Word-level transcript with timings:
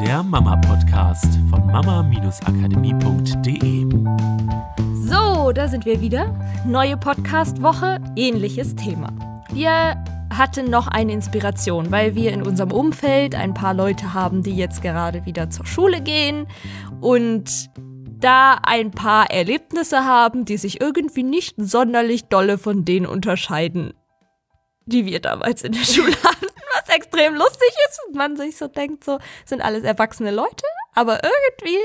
der 0.00 0.22
Mama-Podcast 0.22 1.38
von 1.48 1.66
mama-akademie.de. 1.66 3.86
So, 4.94 5.52
da 5.52 5.68
sind 5.68 5.86
wir 5.86 6.02
wieder. 6.02 6.38
Neue 6.66 6.98
Podcast-Woche, 6.98 7.98
ähnliches 8.14 8.74
Thema. 8.74 9.08
Wir 9.52 9.96
hatten 10.28 10.68
noch 10.68 10.88
eine 10.88 11.12
Inspiration, 11.12 11.90
weil 11.90 12.14
wir 12.14 12.30
in 12.32 12.42
unserem 12.42 12.72
Umfeld 12.72 13.34
ein 13.34 13.54
paar 13.54 13.72
Leute 13.72 14.12
haben, 14.12 14.42
die 14.42 14.54
jetzt 14.54 14.82
gerade 14.82 15.24
wieder 15.24 15.48
zur 15.48 15.64
Schule 15.64 16.02
gehen 16.02 16.46
und 17.00 17.70
da 18.18 18.58
ein 18.62 18.90
paar 18.90 19.30
Erlebnisse 19.30 20.04
haben, 20.04 20.44
die 20.44 20.58
sich 20.58 20.82
irgendwie 20.82 21.22
nicht 21.22 21.54
sonderlich 21.58 22.26
dolle 22.26 22.58
von 22.58 22.84
denen 22.84 23.06
unterscheiden, 23.06 23.94
die 24.86 25.04
wir 25.04 25.20
damals 25.20 25.62
in 25.62 25.72
der 25.72 25.80
Schule 25.84 26.16
hatten. 26.24 26.46
Was 26.74 26.94
extrem 26.94 27.34
lustig 27.34 27.68
ist 27.88 28.00
und 28.06 28.16
man 28.16 28.36
sich 28.36 28.56
so 28.56 28.68
denkt, 28.68 29.04
so 29.04 29.18
sind 29.44 29.60
alles 29.60 29.84
erwachsene 29.84 30.30
Leute, 30.30 30.64
aber 30.94 31.20
irgendwie 31.22 31.78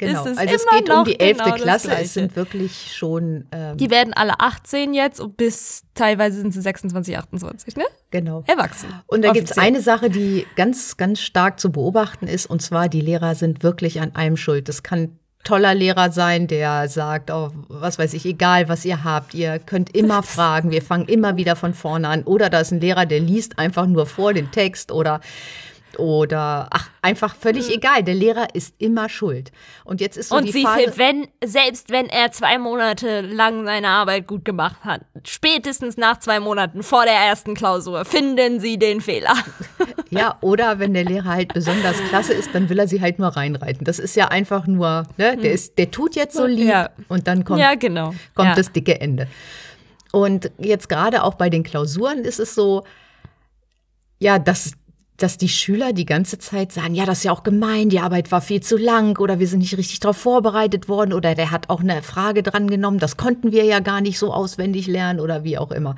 Genau, 0.00 0.24
ist 0.24 0.30
es 0.32 0.38
also 0.38 0.54
es 0.54 0.62
immer 0.62 0.78
geht 0.78 0.88
noch 0.88 0.98
um 1.00 1.04
die 1.04 1.20
11. 1.20 1.38
genau 1.38 1.54
Klasse. 1.56 1.92
Es 1.92 2.14
sind 2.14 2.34
wirklich 2.34 2.96
schon, 2.96 3.46
ähm, 3.52 3.76
Die 3.76 3.90
werden 3.90 4.14
alle 4.14 4.40
18 4.40 4.94
jetzt 4.94 5.20
und 5.20 5.36
bis 5.36 5.82
teilweise 5.94 6.40
sind 6.40 6.52
sie 6.52 6.62
26, 6.62 7.18
28, 7.18 7.76
ne? 7.76 7.84
genau. 8.10 8.42
Erwachsen. 8.46 8.88
Und 9.08 9.22
da 9.22 9.32
gibt 9.32 9.50
es 9.50 9.58
eine 9.58 9.82
Sache, 9.82 10.08
die 10.08 10.46
ganz, 10.56 10.96
ganz 10.96 11.20
stark 11.20 11.60
zu 11.60 11.70
beobachten 11.70 12.28
ist, 12.28 12.46
und 12.46 12.62
zwar 12.62 12.88
die 12.88 13.02
Lehrer 13.02 13.34
sind 13.34 13.62
wirklich 13.62 14.00
an 14.00 14.12
allem 14.14 14.38
schuld. 14.38 14.70
Das 14.70 14.82
kann 14.82 15.18
toller 15.44 15.74
Lehrer 15.74 16.10
sein, 16.10 16.46
der 16.46 16.88
sagt, 16.88 17.30
oh, 17.30 17.50
was 17.68 17.98
weiß 17.98 18.14
ich, 18.14 18.24
egal 18.26 18.68
was 18.68 18.84
ihr 18.84 19.04
habt, 19.04 19.34
ihr 19.34 19.58
könnt 19.58 19.94
immer 19.94 20.22
fragen, 20.24 20.70
wir 20.70 20.82
fangen 20.82 21.06
immer 21.06 21.36
wieder 21.36 21.56
von 21.56 21.74
vorne 21.74 22.08
an. 22.08 22.22
Oder 22.24 22.50
da 22.50 22.60
ist 22.60 22.72
ein 22.72 22.80
Lehrer, 22.80 23.06
der 23.06 23.20
liest 23.20 23.58
einfach 23.58 23.86
nur 23.86 24.06
vor 24.06 24.34
den 24.34 24.50
Text 24.50 24.92
oder 24.92 25.20
oder 25.98 26.68
ach, 26.70 26.88
einfach 27.02 27.34
völlig 27.34 27.68
egal. 27.74 28.04
Der 28.04 28.14
Lehrer 28.14 28.54
ist 28.54 28.74
immer 28.78 29.08
schuld. 29.08 29.50
Und 29.84 30.00
jetzt 30.00 30.16
ist 30.16 30.28
so 30.28 30.36
Und 30.36 30.46
die 30.46 30.52
sie, 30.52 30.62
Phase, 30.62 30.92
wenn, 30.96 31.26
selbst 31.44 31.90
wenn 31.90 32.08
er 32.08 32.30
zwei 32.32 32.58
Monate 32.58 33.22
lang 33.22 33.64
seine 33.64 33.88
Arbeit 33.88 34.26
gut 34.26 34.44
gemacht 34.44 34.84
hat, 34.84 35.02
spätestens 35.24 35.96
nach 35.96 36.18
zwei 36.20 36.40
Monaten 36.40 36.82
vor 36.82 37.04
der 37.04 37.14
ersten 37.14 37.54
Klausur, 37.54 38.04
finden 38.04 38.60
sie 38.60 38.78
den 38.78 39.00
Fehler. 39.00 39.34
Ja, 40.10 40.38
oder 40.40 40.78
wenn 40.78 40.92
der 40.92 41.04
Lehrer 41.04 41.30
halt 41.30 41.54
besonders 41.54 41.96
klasse 42.08 42.32
ist, 42.32 42.50
dann 42.52 42.68
will 42.68 42.78
er 42.78 42.88
sie 42.88 43.00
halt 43.00 43.18
nur 43.18 43.28
reinreiten. 43.28 43.84
Das 43.84 43.98
ist 43.98 44.16
ja 44.16 44.28
einfach 44.28 44.66
nur, 44.66 45.04
ne, 45.16 45.36
der, 45.36 45.52
ist, 45.52 45.78
der 45.78 45.90
tut 45.90 46.16
jetzt 46.16 46.36
so 46.36 46.46
lieb 46.46 46.68
Ja. 46.68 46.90
und 47.08 47.28
dann 47.28 47.44
kommt, 47.44 47.60
ja, 47.60 47.74
genau. 47.76 48.14
kommt 48.34 48.48
ja. 48.48 48.54
das 48.54 48.72
dicke 48.72 49.00
Ende. 49.00 49.28
Und 50.12 50.50
jetzt 50.58 50.88
gerade 50.88 51.22
auch 51.22 51.34
bei 51.34 51.50
den 51.50 51.62
Klausuren 51.62 52.18
ist 52.24 52.40
es 52.40 52.54
so, 52.54 52.84
ja, 54.18 54.40
dass, 54.40 54.72
dass 55.16 55.38
die 55.38 55.48
Schüler 55.48 55.92
die 55.92 56.06
ganze 56.06 56.38
Zeit 56.38 56.72
sagen, 56.72 56.94
ja, 56.94 57.06
das 57.06 57.18
ist 57.18 57.24
ja 57.24 57.32
auch 57.32 57.44
gemein, 57.44 57.88
die 57.88 58.00
Arbeit 58.00 58.32
war 58.32 58.40
viel 58.40 58.60
zu 58.60 58.76
lang 58.76 59.18
oder 59.18 59.38
wir 59.38 59.46
sind 59.46 59.60
nicht 59.60 59.76
richtig 59.76 60.00
darauf 60.00 60.16
vorbereitet 60.16 60.88
worden 60.88 61.12
oder 61.12 61.36
der 61.36 61.52
hat 61.52 61.70
auch 61.70 61.80
eine 61.80 62.02
Frage 62.02 62.42
dran 62.42 62.68
genommen, 62.68 62.98
das 62.98 63.16
konnten 63.16 63.52
wir 63.52 63.64
ja 63.64 63.78
gar 63.78 64.00
nicht 64.00 64.18
so 64.18 64.32
auswendig 64.32 64.88
lernen 64.88 65.20
oder 65.20 65.44
wie 65.44 65.58
auch 65.58 65.70
immer. 65.70 65.94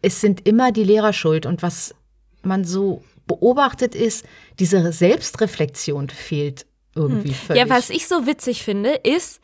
Es 0.00 0.20
sind 0.20 0.46
immer 0.46 0.70
die 0.70 0.84
Lehrer 0.84 1.12
schuld 1.12 1.44
und 1.44 1.62
was 1.62 1.94
man 2.42 2.64
so 2.64 3.02
beobachtet 3.26 3.94
ist, 3.94 4.24
diese 4.58 4.92
Selbstreflexion 4.92 6.08
fehlt 6.08 6.66
irgendwie 6.94 7.34
völlig. 7.34 7.62
Ja, 7.62 7.68
was 7.68 7.90
ich 7.90 8.08
so 8.08 8.26
witzig 8.26 8.62
finde, 8.62 8.90
ist, 8.90 9.40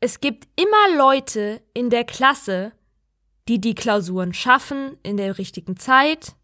es 0.00 0.20
gibt 0.20 0.48
immer 0.56 0.96
Leute 0.96 1.60
in 1.74 1.90
der 1.90 2.04
Klasse, 2.04 2.72
die 3.48 3.60
die 3.60 3.74
Klausuren 3.74 4.32
schaffen 4.32 4.96
in 5.02 5.16
der 5.16 5.38
richtigen 5.38 5.76
Zeit, 5.76 6.34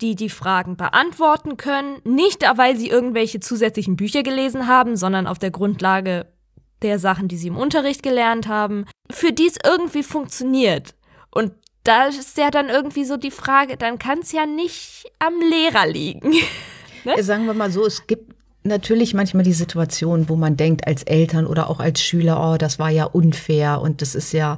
die 0.00 0.14
die 0.14 0.28
Fragen 0.28 0.76
beantworten 0.76 1.56
können, 1.56 2.00
nicht 2.04 2.42
weil 2.56 2.76
sie 2.76 2.88
irgendwelche 2.88 3.40
zusätzlichen 3.40 3.96
Bücher 3.96 4.22
gelesen 4.22 4.66
haben, 4.66 4.96
sondern 4.96 5.26
auf 5.26 5.38
der 5.38 5.50
Grundlage 5.50 6.26
der 6.82 6.98
Sachen, 6.98 7.28
die 7.28 7.36
sie 7.36 7.48
im 7.48 7.56
Unterricht 7.56 8.02
gelernt 8.02 8.46
haben, 8.46 8.84
für 9.10 9.32
die 9.32 9.46
es 9.46 9.56
irgendwie 9.64 10.02
funktioniert. 10.02 10.94
Und 11.30 11.52
da 11.84 12.06
ist 12.06 12.36
ja 12.36 12.50
dann 12.50 12.68
irgendwie 12.68 13.04
so 13.04 13.16
die 13.16 13.30
Frage, 13.30 13.76
dann 13.76 13.98
kann 13.98 14.20
es 14.20 14.32
ja 14.32 14.46
nicht 14.46 15.04
am 15.18 15.34
Lehrer 15.40 15.86
liegen. 15.86 16.32
Ja, 17.06 17.22
Sagen 17.22 17.44
wir 17.44 17.52
mal 17.52 17.70
so, 17.70 17.84
es 17.84 18.06
gibt 18.06 18.32
natürlich 18.62 19.12
manchmal 19.12 19.44
die 19.44 19.52
Situation, 19.52 20.30
wo 20.30 20.36
man 20.36 20.56
denkt 20.56 20.86
als 20.86 21.02
Eltern 21.02 21.46
oder 21.46 21.68
auch 21.68 21.80
als 21.80 22.00
Schüler, 22.00 22.40
oh, 22.40 22.56
das 22.56 22.78
war 22.78 22.88
ja 22.88 23.04
unfair 23.04 23.82
und 23.82 24.00
das 24.00 24.14
ist 24.14 24.32
ja 24.32 24.56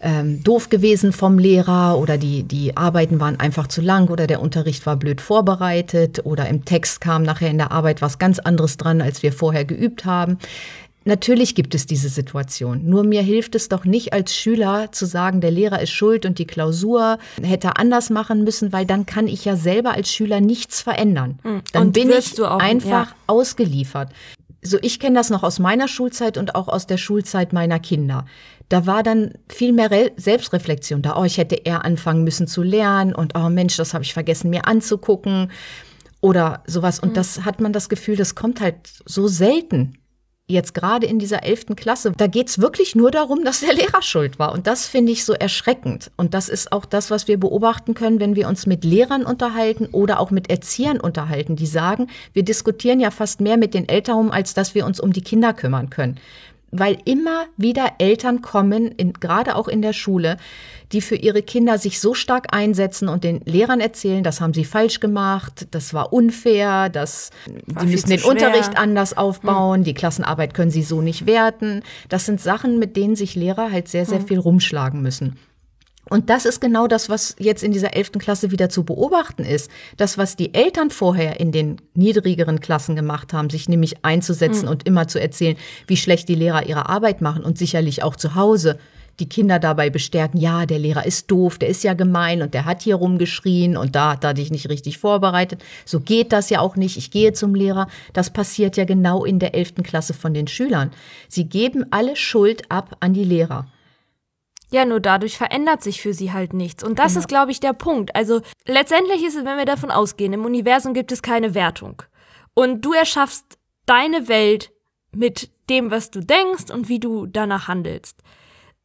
ähm, 0.00 0.42
doof 0.42 0.68
gewesen 0.68 1.12
vom 1.12 1.38
Lehrer 1.38 1.96
oder 1.98 2.18
die, 2.18 2.42
die 2.42 2.76
Arbeiten 2.76 3.20
waren 3.20 3.38
einfach 3.38 3.68
zu 3.68 3.80
lang 3.80 4.08
oder 4.10 4.26
der 4.26 4.42
Unterricht 4.42 4.84
war 4.84 4.96
blöd 4.96 5.20
vorbereitet 5.20 6.26
oder 6.26 6.48
im 6.48 6.64
Text 6.64 7.00
kam 7.00 7.22
nachher 7.22 7.50
in 7.50 7.58
der 7.58 7.70
Arbeit 7.70 8.02
was 8.02 8.18
ganz 8.18 8.40
anderes 8.40 8.76
dran, 8.76 9.00
als 9.00 9.22
wir 9.22 9.32
vorher 9.32 9.64
geübt 9.64 10.04
haben. 10.04 10.38
Natürlich 11.04 11.54
gibt 11.54 11.74
es 11.74 11.86
diese 11.86 12.08
Situation. 12.08 12.84
Nur 12.88 13.02
mir 13.04 13.22
hilft 13.22 13.54
es 13.54 13.68
doch 13.68 13.84
nicht 13.84 14.12
als 14.12 14.34
Schüler 14.36 14.92
zu 14.92 15.04
sagen, 15.06 15.40
der 15.40 15.50
Lehrer 15.50 15.80
ist 15.82 15.90
schuld 15.90 16.24
und 16.26 16.38
die 16.38 16.46
Klausur 16.46 17.18
hätte 17.42 17.76
anders 17.76 18.08
machen 18.10 18.44
müssen, 18.44 18.72
weil 18.72 18.86
dann 18.86 19.04
kann 19.06 19.26
ich 19.26 19.44
ja 19.44 19.56
selber 19.56 19.92
als 19.94 20.12
Schüler 20.12 20.40
nichts 20.40 20.80
verändern. 20.80 21.38
Dann 21.42 21.52
Hm. 21.72 21.80
Und 21.82 21.92
bin 21.92 22.10
ich 22.10 22.40
auch- 22.40 22.58
einfach 22.60 23.08
ja. 23.08 23.14
ausgeliefert. 23.26 24.10
So, 24.64 24.78
ich 24.80 25.00
kenne 25.00 25.16
das 25.16 25.28
noch 25.30 25.42
aus 25.42 25.58
meiner 25.58 25.88
Schulzeit 25.88 26.38
und 26.38 26.54
auch 26.54 26.68
aus 26.68 26.86
der 26.86 26.96
Schulzeit 26.98 27.52
meiner 27.52 27.80
Kinder. 27.80 28.26
Da 28.68 28.86
war 28.86 29.02
dann 29.02 29.32
viel 29.48 29.72
mehr 29.72 29.90
Re 29.90 30.12
Selbstreflexion 30.16 31.02
da. 31.02 31.16
Oh, 31.20 31.24
ich 31.24 31.36
hätte 31.36 31.56
eher 31.56 31.84
anfangen 31.84 32.22
müssen 32.22 32.46
zu 32.46 32.62
lernen 32.62 33.12
und 33.12 33.34
oh 33.36 33.48
Mensch, 33.48 33.76
das 33.76 33.92
habe 33.92 34.04
ich 34.04 34.12
vergessen 34.14 34.50
mir 34.50 34.68
anzugucken 34.68 35.50
oder 36.20 36.62
sowas. 36.66 37.00
Und 37.00 37.16
das 37.16 37.44
hat 37.44 37.60
man 37.60 37.72
das 37.72 37.88
Gefühl, 37.88 38.14
das 38.16 38.34
kommt 38.36 38.60
halt 38.60 38.76
so 39.04 39.26
selten. 39.26 39.98
Jetzt 40.52 40.74
gerade 40.74 41.06
in 41.06 41.18
dieser 41.18 41.44
elften 41.44 41.76
Klasse, 41.76 42.12
da 42.14 42.26
geht's 42.26 42.60
wirklich 42.60 42.94
nur 42.94 43.10
darum, 43.10 43.42
dass 43.42 43.60
der 43.60 43.72
Lehrer 43.72 44.02
schuld 44.02 44.38
war. 44.38 44.52
Und 44.52 44.66
das 44.66 44.86
finde 44.86 45.10
ich 45.10 45.24
so 45.24 45.32
erschreckend. 45.32 46.10
Und 46.18 46.34
das 46.34 46.50
ist 46.50 46.72
auch 46.72 46.84
das, 46.84 47.10
was 47.10 47.26
wir 47.26 47.40
beobachten 47.40 47.94
können, 47.94 48.20
wenn 48.20 48.36
wir 48.36 48.48
uns 48.48 48.66
mit 48.66 48.84
Lehrern 48.84 49.24
unterhalten 49.24 49.86
oder 49.92 50.20
auch 50.20 50.30
mit 50.30 50.50
Erziehern 50.50 51.00
unterhalten, 51.00 51.56
die 51.56 51.66
sagen, 51.66 52.08
wir 52.34 52.42
diskutieren 52.42 53.00
ja 53.00 53.10
fast 53.10 53.40
mehr 53.40 53.56
mit 53.56 53.72
den 53.72 53.88
Eltern 53.88 54.12
als 54.30 54.52
dass 54.52 54.74
wir 54.74 54.84
uns 54.84 55.00
um 55.00 55.14
die 55.14 55.22
Kinder 55.22 55.54
kümmern 55.54 55.88
können. 55.88 56.18
Weil 56.72 56.98
immer 57.04 57.44
wieder 57.56 57.92
Eltern 57.98 58.40
kommen, 58.40 58.92
in, 58.92 59.12
gerade 59.12 59.56
auch 59.56 59.68
in 59.68 59.82
der 59.82 59.92
Schule, 59.92 60.38
die 60.92 61.00
für 61.00 61.16
ihre 61.16 61.42
Kinder 61.42 61.78
sich 61.78 62.00
so 62.00 62.14
stark 62.14 62.54
einsetzen 62.54 63.08
und 63.08 63.24
den 63.24 63.40
Lehrern 63.44 63.80
erzählen, 63.80 64.22
das 64.22 64.40
haben 64.40 64.54
sie 64.54 64.64
falsch 64.64 65.00
gemacht, 65.00 65.68
das 65.70 65.94
war 65.94 66.12
unfair, 66.12 66.88
das, 66.88 67.30
die 67.46 67.86
viel 67.86 67.88
müssen 67.88 68.10
den 68.10 68.18
schwer. 68.18 68.30
Unterricht 68.30 68.76
anders 68.76 69.16
aufbauen, 69.16 69.84
die 69.84 69.94
Klassenarbeit 69.94 70.54
können 70.54 70.70
sie 70.70 70.82
so 70.82 71.00
nicht 71.00 71.26
werten. 71.26 71.82
Das 72.08 72.26
sind 72.26 72.40
Sachen, 72.40 72.78
mit 72.78 72.96
denen 72.96 73.16
sich 73.16 73.34
Lehrer 73.34 73.70
halt 73.70 73.88
sehr, 73.88 74.06
sehr 74.06 74.20
viel 74.20 74.38
rumschlagen 74.38 75.02
müssen. 75.02 75.38
Und 76.12 76.28
das 76.28 76.44
ist 76.44 76.60
genau 76.60 76.88
das, 76.88 77.08
was 77.08 77.34
jetzt 77.38 77.62
in 77.62 77.72
dieser 77.72 77.96
elften 77.96 78.18
Klasse 78.18 78.50
wieder 78.50 78.68
zu 78.68 78.84
beobachten 78.84 79.46
ist. 79.46 79.70
Das, 79.96 80.18
was 80.18 80.36
die 80.36 80.52
Eltern 80.52 80.90
vorher 80.90 81.40
in 81.40 81.52
den 81.52 81.80
niedrigeren 81.94 82.60
Klassen 82.60 82.94
gemacht 82.96 83.32
haben, 83.32 83.48
sich 83.48 83.66
nämlich 83.66 84.04
einzusetzen 84.04 84.68
und 84.68 84.86
immer 84.86 85.08
zu 85.08 85.18
erzählen, 85.18 85.56
wie 85.86 85.96
schlecht 85.96 86.28
die 86.28 86.34
Lehrer 86.34 86.66
ihre 86.66 86.90
Arbeit 86.90 87.22
machen 87.22 87.42
und 87.44 87.56
sicherlich 87.56 88.02
auch 88.02 88.14
zu 88.14 88.34
Hause 88.34 88.78
die 89.20 89.28
Kinder 89.28 89.58
dabei 89.58 89.88
bestärken, 89.88 90.38
ja, 90.38 90.66
der 90.66 90.78
Lehrer 90.78 91.06
ist 91.06 91.30
doof, 91.30 91.58
der 91.58 91.68
ist 91.68 91.82
ja 91.82 91.94
gemein 91.94 92.42
und 92.42 92.52
der 92.52 92.66
hat 92.66 92.82
hier 92.82 92.96
rumgeschrien 92.96 93.78
und 93.78 93.94
da 93.94 94.12
hat 94.12 94.24
er 94.24 94.34
dich 94.34 94.50
nicht 94.50 94.68
richtig 94.68 94.98
vorbereitet. 94.98 95.62
So 95.86 96.00
geht 96.00 96.32
das 96.32 96.50
ja 96.50 96.60
auch 96.60 96.76
nicht. 96.76 96.98
Ich 96.98 97.10
gehe 97.10 97.32
zum 97.32 97.54
Lehrer. 97.54 97.88
Das 98.12 98.30
passiert 98.30 98.76
ja 98.76 98.84
genau 98.84 99.24
in 99.24 99.38
der 99.38 99.54
elften 99.54 99.82
Klasse 99.82 100.12
von 100.12 100.34
den 100.34 100.46
Schülern. 100.46 100.90
Sie 101.28 101.44
geben 101.44 101.86
alle 101.90 102.16
Schuld 102.16 102.70
ab 102.70 102.96
an 103.00 103.14
die 103.14 103.24
Lehrer. 103.24 103.66
Ja, 104.72 104.86
nur 104.86 105.00
dadurch 105.00 105.36
verändert 105.36 105.82
sich 105.82 106.00
für 106.00 106.14
sie 106.14 106.32
halt 106.32 106.54
nichts. 106.54 106.82
Und 106.82 106.98
das 106.98 107.14
ist, 107.14 107.28
glaube 107.28 107.50
ich, 107.52 107.60
der 107.60 107.74
Punkt. 107.74 108.16
Also 108.16 108.40
letztendlich 108.66 109.22
ist 109.22 109.36
es, 109.36 109.44
wenn 109.44 109.58
wir 109.58 109.66
davon 109.66 109.90
ausgehen, 109.90 110.32
im 110.32 110.46
Universum 110.46 110.94
gibt 110.94 111.12
es 111.12 111.20
keine 111.20 111.54
Wertung. 111.54 112.02
Und 112.54 112.82
du 112.82 112.94
erschaffst 112.94 113.58
deine 113.84 114.28
Welt 114.28 114.72
mit 115.14 115.50
dem, 115.68 115.90
was 115.90 116.10
du 116.10 116.20
denkst 116.20 116.70
und 116.72 116.88
wie 116.88 116.98
du 116.98 117.26
danach 117.26 117.68
handelst. 117.68 118.16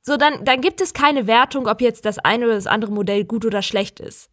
So, 0.02 0.18
dann, 0.18 0.44
dann 0.44 0.60
gibt 0.60 0.82
es 0.82 0.94
keine 0.94 1.26
Wertung, 1.26 1.68
ob 1.68 1.80
jetzt 1.80 2.06
das 2.06 2.20
eine 2.20 2.46
oder 2.46 2.56
das 2.56 2.68
andere 2.68 2.92
Modell 2.92 3.24
gut 3.24 3.46
oder 3.46 3.62
schlecht 3.62 4.02
ist. 4.02 4.30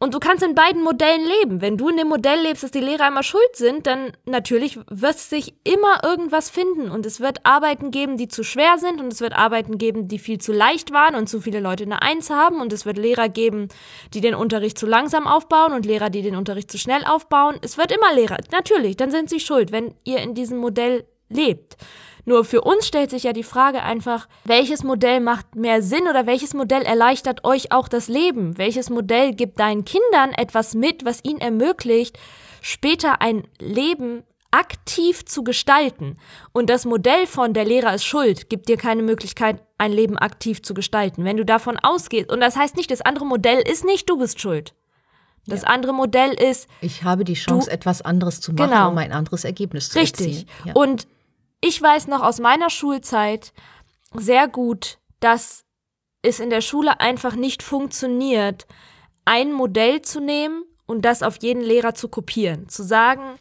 Und 0.00 0.14
du 0.14 0.20
kannst 0.20 0.44
in 0.44 0.54
beiden 0.54 0.82
Modellen 0.82 1.26
leben. 1.26 1.60
Wenn 1.60 1.76
du 1.76 1.88
in 1.88 1.96
dem 1.96 2.08
Modell 2.08 2.40
lebst, 2.42 2.62
dass 2.62 2.70
die 2.70 2.80
Lehrer 2.80 3.08
immer 3.08 3.24
schuld 3.24 3.54
sind, 3.54 3.86
dann 3.86 4.12
natürlich 4.26 4.78
wird 4.88 5.18
sich 5.18 5.54
immer 5.64 6.04
irgendwas 6.04 6.50
finden. 6.50 6.90
Und 6.90 7.04
es 7.04 7.18
wird 7.18 7.44
Arbeiten 7.44 7.90
geben, 7.90 8.16
die 8.16 8.28
zu 8.28 8.44
schwer 8.44 8.78
sind. 8.78 9.00
Und 9.00 9.12
es 9.12 9.20
wird 9.20 9.32
Arbeiten 9.32 9.76
geben, 9.76 10.06
die 10.06 10.20
viel 10.20 10.38
zu 10.38 10.52
leicht 10.52 10.92
waren 10.92 11.16
und 11.16 11.28
zu 11.28 11.40
viele 11.40 11.58
Leute 11.58 11.82
eine 11.82 12.00
Eins 12.00 12.30
haben. 12.30 12.60
Und 12.60 12.72
es 12.72 12.86
wird 12.86 12.96
Lehrer 12.96 13.28
geben, 13.28 13.68
die 14.14 14.20
den 14.20 14.36
Unterricht 14.36 14.78
zu 14.78 14.86
langsam 14.86 15.26
aufbauen 15.26 15.72
und 15.72 15.84
Lehrer, 15.84 16.10
die 16.10 16.22
den 16.22 16.36
Unterricht 16.36 16.70
zu 16.70 16.78
schnell 16.78 17.04
aufbauen. 17.04 17.56
Es 17.62 17.76
wird 17.76 17.90
immer 17.90 18.14
Lehrer. 18.14 18.38
Natürlich, 18.52 18.96
dann 18.96 19.10
sind 19.10 19.28
sie 19.28 19.40
schuld, 19.40 19.72
wenn 19.72 19.94
ihr 20.04 20.18
in 20.18 20.34
diesem 20.34 20.58
Modell 20.58 21.06
lebt. 21.28 21.76
Nur 22.28 22.44
für 22.44 22.60
uns 22.60 22.86
stellt 22.86 23.08
sich 23.08 23.22
ja 23.22 23.32
die 23.32 23.42
Frage 23.42 23.82
einfach, 23.82 24.28
welches 24.44 24.84
Modell 24.84 25.20
macht 25.20 25.54
mehr 25.54 25.80
Sinn 25.80 26.06
oder 26.10 26.26
welches 26.26 26.52
Modell 26.52 26.82
erleichtert 26.82 27.42
euch 27.42 27.72
auch 27.72 27.88
das 27.88 28.08
Leben? 28.08 28.58
Welches 28.58 28.90
Modell 28.90 29.32
gibt 29.32 29.58
deinen 29.58 29.86
Kindern 29.86 30.32
etwas 30.36 30.74
mit, 30.74 31.06
was 31.06 31.24
ihnen 31.24 31.40
ermöglicht, 31.40 32.18
später 32.60 33.22
ein 33.22 33.48
Leben 33.58 34.24
aktiv 34.50 35.24
zu 35.24 35.42
gestalten. 35.42 36.18
Und 36.52 36.68
das 36.68 36.84
Modell 36.84 37.26
von 37.26 37.54
der 37.54 37.64
Lehrer 37.64 37.94
ist 37.94 38.04
schuld 38.04 38.50
gibt 38.50 38.68
dir 38.68 38.76
keine 38.76 39.02
Möglichkeit, 39.02 39.62
ein 39.78 39.92
Leben 39.92 40.18
aktiv 40.18 40.60
zu 40.60 40.74
gestalten. 40.74 41.24
Wenn 41.24 41.38
du 41.38 41.46
davon 41.46 41.78
ausgehst, 41.78 42.30
und 42.30 42.40
das 42.40 42.56
heißt 42.56 42.76
nicht, 42.76 42.90
das 42.90 43.00
andere 43.00 43.24
Modell 43.24 43.62
ist 43.66 43.86
nicht, 43.86 44.06
du 44.06 44.18
bist 44.18 44.38
schuld. 44.38 44.74
Das 45.46 45.62
ja. 45.62 45.68
andere 45.68 45.94
Modell 45.94 46.34
ist. 46.34 46.68
Ich 46.82 47.04
habe 47.04 47.24
die 47.24 47.32
Chance, 47.32 47.70
du, 47.70 47.74
etwas 47.74 48.02
anderes 48.02 48.42
zu 48.42 48.52
machen, 48.52 48.70
genau, 48.70 48.90
um 48.90 48.98
ein 48.98 49.12
anderes 49.12 49.44
Ergebnis 49.44 49.88
zu 49.88 49.98
richtig. 49.98 50.26
erzielen. 50.26 50.48
Richtig. 50.48 50.66
Ja. 50.66 50.72
Und 50.74 51.06
ich 51.60 51.80
weiß 51.80 52.06
noch 52.06 52.22
aus 52.22 52.40
meiner 52.40 52.70
Schulzeit 52.70 53.52
sehr 54.14 54.48
gut, 54.48 54.98
dass 55.20 55.64
es 56.22 56.40
in 56.40 56.50
der 56.50 56.60
Schule 56.60 57.00
einfach 57.00 57.34
nicht 57.34 57.62
funktioniert, 57.62 58.66
ein 59.24 59.52
Modell 59.52 60.02
zu 60.02 60.20
nehmen 60.20 60.64
und 60.86 61.04
das 61.04 61.22
auf 61.22 61.36
jeden 61.42 61.62
Lehrer 61.62 61.94
zu 61.94 62.08
kopieren. 62.08 62.68
Zu 62.68 62.82
sagen, 62.82 63.38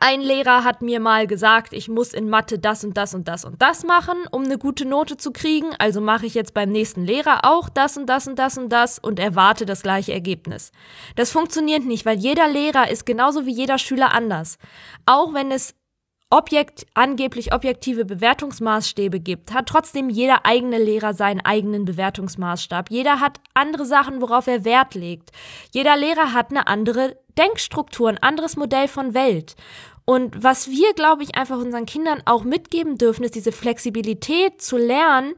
ein 0.00 0.20
Lehrer 0.20 0.64
hat 0.64 0.82
mir 0.82 1.00
mal 1.00 1.26
gesagt, 1.26 1.72
ich 1.72 1.88
muss 1.88 2.12
in 2.12 2.28
Mathe 2.28 2.58
das 2.58 2.84
und 2.84 2.96
das 2.96 3.14
und 3.14 3.26
das 3.26 3.44
und 3.44 3.60
das 3.60 3.84
machen, 3.84 4.16
um 4.30 4.44
eine 4.44 4.58
gute 4.58 4.84
Note 4.84 5.16
zu 5.16 5.32
kriegen. 5.32 5.70
Also 5.78 6.00
mache 6.00 6.26
ich 6.26 6.34
jetzt 6.34 6.54
beim 6.54 6.70
nächsten 6.70 7.04
Lehrer 7.04 7.44
auch 7.44 7.68
das 7.68 7.96
und 7.96 8.06
das 8.06 8.26
und 8.26 8.38
das 8.38 8.58
und 8.58 8.68
das 8.68 8.98
und 8.98 9.18
erwarte 9.18 9.64
das 9.64 9.82
gleiche 9.82 10.12
Ergebnis. 10.12 10.72
Das 11.16 11.30
funktioniert 11.30 11.84
nicht, 11.84 12.04
weil 12.04 12.18
jeder 12.18 12.48
Lehrer 12.48 12.90
ist 12.90 13.06
genauso 13.06 13.46
wie 13.46 13.52
jeder 13.52 13.78
Schüler 13.78 14.12
anders. 14.12 14.58
Auch 15.06 15.32
wenn 15.32 15.50
es 15.50 15.74
objekt, 16.30 16.86
angeblich 16.94 17.54
objektive 17.54 18.04
Bewertungsmaßstäbe 18.04 19.20
gibt, 19.20 19.52
hat 19.52 19.66
trotzdem 19.66 20.10
jeder 20.10 20.44
eigene 20.44 20.78
Lehrer 20.78 21.14
seinen 21.14 21.40
eigenen 21.40 21.84
Bewertungsmaßstab. 21.84 22.90
Jeder 22.90 23.20
hat 23.20 23.40
andere 23.54 23.86
Sachen, 23.86 24.20
worauf 24.20 24.46
er 24.46 24.64
Wert 24.64 24.94
legt. 24.94 25.30
Jeder 25.72 25.96
Lehrer 25.96 26.32
hat 26.34 26.50
eine 26.50 26.66
andere 26.66 27.16
Denkstruktur, 27.38 28.10
ein 28.10 28.22
anderes 28.22 28.56
Modell 28.56 28.88
von 28.88 29.14
Welt. 29.14 29.56
Und 30.04 30.42
was 30.42 30.68
wir, 30.68 30.92
glaube 30.94 31.22
ich, 31.22 31.34
einfach 31.34 31.58
unseren 31.58 31.86
Kindern 31.86 32.22
auch 32.24 32.44
mitgeben 32.44 32.98
dürfen, 32.98 33.24
ist 33.24 33.34
diese 33.34 33.52
Flexibilität 33.52 34.60
zu 34.60 34.76
lernen, 34.76 35.34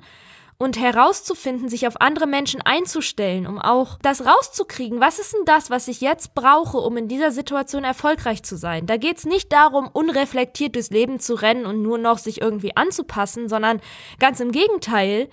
und 0.60 0.78
herauszufinden, 0.78 1.70
sich 1.70 1.86
auf 1.86 2.02
andere 2.02 2.26
Menschen 2.26 2.60
einzustellen, 2.60 3.46
um 3.46 3.58
auch 3.58 3.96
das 4.02 4.26
rauszukriegen. 4.26 5.00
Was 5.00 5.18
ist 5.18 5.32
denn 5.32 5.46
das, 5.46 5.70
was 5.70 5.88
ich 5.88 6.02
jetzt 6.02 6.34
brauche, 6.34 6.76
um 6.76 6.98
in 6.98 7.08
dieser 7.08 7.30
Situation 7.30 7.82
erfolgreich 7.82 8.42
zu 8.42 8.58
sein? 8.58 8.84
Da 8.84 8.98
geht's 8.98 9.24
nicht 9.24 9.50
darum, 9.54 9.88
unreflektiert 9.90 10.74
durchs 10.74 10.90
Leben 10.90 11.18
zu 11.18 11.34
rennen 11.34 11.64
und 11.64 11.80
nur 11.80 11.96
noch 11.96 12.18
sich 12.18 12.42
irgendwie 12.42 12.76
anzupassen, 12.76 13.48
sondern 13.48 13.80
ganz 14.18 14.38
im 14.40 14.52
Gegenteil, 14.52 15.30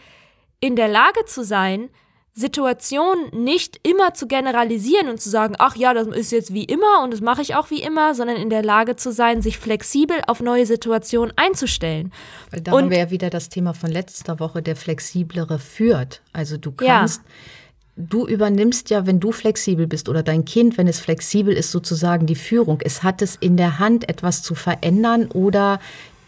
in 0.61 0.77
der 0.77 0.87
Lage 0.87 1.25
zu 1.25 1.43
sein, 1.43 1.89
Situation 2.37 3.17
nicht 3.33 3.79
immer 3.81 4.13
zu 4.13 4.27
generalisieren 4.27 5.09
und 5.09 5.19
zu 5.19 5.27
sagen, 5.27 5.55
ach 5.57 5.75
ja, 5.75 5.95
das 5.95 6.05
ist 6.05 6.31
jetzt 6.31 6.53
wie 6.53 6.65
immer 6.65 7.01
und 7.03 7.11
das 7.11 7.19
mache 7.19 7.41
ich 7.41 7.55
auch 7.55 7.71
wie 7.71 7.81
immer, 7.81 8.13
sondern 8.13 8.37
in 8.37 8.51
der 8.51 8.61
Lage 8.61 8.95
zu 8.95 9.11
sein, 9.11 9.41
sich 9.41 9.57
flexibel 9.57 10.17
auf 10.27 10.39
neue 10.39 10.67
Situationen 10.67 11.33
einzustellen. 11.35 12.13
Da 12.51 12.73
und, 12.73 12.83
haben 12.83 12.89
wir 12.91 12.99
ja 12.99 13.09
wieder 13.09 13.31
das 13.31 13.49
Thema 13.49 13.73
von 13.73 13.89
letzter 13.89 14.39
Woche, 14.39 14.61
der 14.61 14.75
flexiblere 14.75 15.57
führt. 15.57 16.21
Also 16.31 16.57
du 16.57 16.71
kannst, 16.73 17.23
ja. 17.25 18.05
du 18.05 18.27
übernimmst 18.27 18.91
ja, 18.91 19.07
wenn 19.07 19.19
du 19.19 19.31
flexibel 19.31 19.87
bist 19.87 20.07
oder 20.07 20.21
dein 20.21 20.45
Kind, 20.45 20.77
wenn 20.77 20.87
es 20.87 20.99
flexibel 20.99 21.55
ist, 21.55 21.71
sozusagen 21.71 22.27
die 22.27 22.35
Führung. 22.35 22.81
Es 22.83 23.01
hat 23.01 23.23
es 23.23 23.35
in 23.35 23.57
der 23.57 23.79
Hand, 23.79 24.07
etwas 24.09 24.43
zu 24.43 24.53
verändern 24.53 25.31
oder 25.31 25.79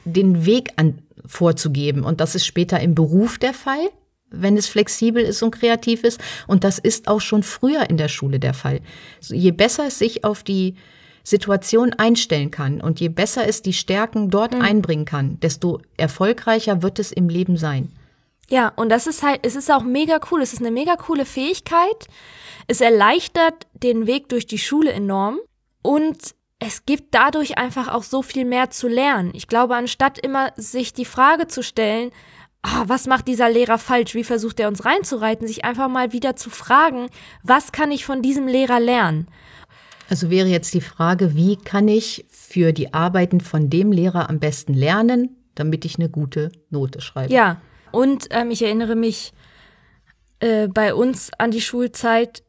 den 0.05 0.43
Weg 0.43 0.73
an, 0.75 1.03
vorzugeben. 1.23 2.03
Und 2.03 2.19
das 2.19 2.33
ist 2.33 2.47
später 2.47 2.79
im 2.79 2.95
Beruf 2.95 3.37
der 3.37 3.53
Fall 3.53 3.91
wenn 4.31 4.57
es 4.57 4.67
flexibel 4.67 5.23
ist 5.23 5.41
und 5.43 5.51
kreativ 5.51 6.03
ist. 6.03 6.19
Und 6.47 6.63
das 6.63 6.79
ist 6.79 7.07
auch 7.07 7.21
schon 7.21 7.43
früher 7.43 7.89
in 7.89 7.97
der 7.97 8.07
Schule 8.07 8.39
der 8.39 8.53
Fall. 8.53 8.81
Je 9.21 9.51
besser 9.51 9.87
es 9.87 9.99
sich 9.99 10.23
auf 10.23 10.43
die 10.43 10.75
Situation 11.23 11.93
einstellen 11.93 12.51
kann 12.51 12.81
und 12.81 12.99
je 12.99 13.09
besser 13.09 13.47
es 13.47 13.61
die 13.61 13.73
Stärken 13.73 14.29
dort 14.29 14.53
mhm. 14.53 14.61
einbringen 14.61 15.05
kann, 15.05 15.39
desto 15.39 15.81
erfolgreicher 15.97 16.81
wird 16.81 16.99
es 16.99 17.11
im 17.11 17.29
Leben 17.29 17.57
sein. 17.57 17.91
Ja, 18.49 18.73
und 18.75 18.89
das 18.89 19.05
ist 19.05 19.21
halt, 19.21 19.41
es 19.43 19.55
ist 19.55 19.71
auch 19.71 19.83
mega 19.83 20.19
cool. 20.31 20.41
Es 20.41 20.53
ist 20.53 20.59
eine 20.59 20.71
mega 20.71 20.95
coole 20.95 21.25
Fähigkeit. 21.25 22.07
Es 22.67 22.81
erleichtert 22.81 23.67
den 23.73 24.07
Weg 24.07 24.29
durch 24.29 24.47
die 24.47 24.57
Schule 24.57 24.91
enorm 24.91 25.39
und 25.83 26.17
es 26.59 26.85
gibt 26.85 27.15
dadurch 27.15 27.57
einfach 27.57 27.87
auch 27.87 28.03
so 28.03 28.21
viel 28.21 28.43
mehr 28.43 28.69
zu 28.69 28.87
lernen. 28.87 29.31
Ich 29.33 29.47
glaube, 29.47 29.75
anstatt 29.75 30.19
immer 30.19 30.51
sich 30.57 30.93
die 30.93 31.05
Frage 31.05 31.47
zu 31.47 31.63
stellen, 31.63 32.11
ah, 32.61 32.83
was 32.87 33.07
macht 33.07 33.27
dieser 33.27 33.49
Lehrer 33.49 33.77
falsch? 33.77 34.15
Wie 34.15 34.23
versucht 34.23 34.59
er 34.59 34.67
uns 34.67 34.85
reinzureiten? 34.85 35.47
Sich 35.47 35.65
einfach 35.65 35.89
mal 35.89 36.13
wieder 36.13 36.35
zu 36.35 36.49
fragen, 36.49 37.09
was 37.43 37.71
kann 37.71 37.91
ich 37.91 38.05
von 38.05 38.21
diesem 38.21 38.47
Lehrer 38.47 38.79
lernen? 38.79 39.27
Also 40.09 40.29
wäre 40.29 40.47
jetzt 40.47 40.73
die 40.73 40.81
Frage, 40.81 41.35
wie 41.35 41.55
kann 41.55 41.87
ich 41.87 42.25
für 42.29 42.73
die 42.73 42.93
Arbeiten 42.93 43.41
von 43.41 43.69
dem 43.69 43.91
Lehrer 43.91 44.29
am 44.29 44.39
besten 44.39 44.73
lernen, 44.73 45.37
damit 45.53 45.85
ich 45.85 45.97
eine 45.97 46.09
gute 46.09 46.51
Note 46.69 46.99
schreibe? 46.99 47.31
Ja, 47.31 47.61
und 47.91 48.27
ähm, 48.31 48.49
ich 48.49 48.63
erinnere 48.63 48.95
mich 48.95 49.33
äh, 50.39 50.67
bei 50.67 50.95
uns 50.95 51.31
an 51.37 51.51
die 51.51 51.61
Schulzeit, 51.61 52.43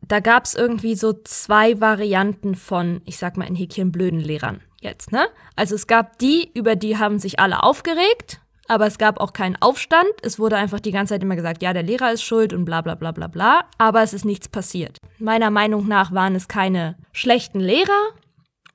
da 0.00 0.20
gab 0.20 0.44
es 0.44 0.54
irgendwie 0.54 0.94
so 0.94 1.12
zwei 1.12 1.80
Varianten 1.80 2.54
von, 2.54 3.02
ich 3.04 3.18
sag 3.18 3.36
mal 3.36 3.46
in 3.46 3.54
Häkchen, 3.54 3.92
blöden 3.92 4.20
Lehrern 4.20 4.62
jetzt, 4.80 5.12
ne? 5.12 5.26
Also 5.56 5.74
es 5.74 5.86
gab 5.86 6.18
die, 6.18 6.50
über 6.54 6.76
die 6.76 6.96
haben 6.96 7.18
sich 7.18 7.40
alle 7.40 7.62
aufgeregt, 7.62 8.40
aber 8.68 8.86
es 8.86 8.98
gab 8.98 9.18
auch 9.18 9.32
keinen 9.32 9.56
Aufstand. 9.56 10.10
Es 10.22 10.38
wurde 10.38 10.56
einfach 10.56 10.78
die 10.78 10.92
ganze 10.92 11.14
Zeit 11.14 11.22
immer 11.22 11.36
gesagt, 11.36 11.62
ja, 11.62 11.72
der 11.72 11.82
Lehrer 11.82 12.12
ist 12.12 12.22
schuld 12.22 12.52
und 12.52 12.64
bla 12.64 12.82
bla 12.82 12.94
bla 12.94 13.12
bla 13.12 13.26
bla. 13.26 13.68
Aber 13.78 14.02
es 14.02 14.12
ist 14.12 14.24
nichts 14.24 14.48
passiert. 14.48 14.98
Meiner 15.18 15.50
Meinung 15.50 15.88
nach 15.88 16.12
waren 16.12 16.34
es 16.34 16.46
keine 16.48 16.96
schlechten 17.12 17.60
Lehrer. 17.60 18.12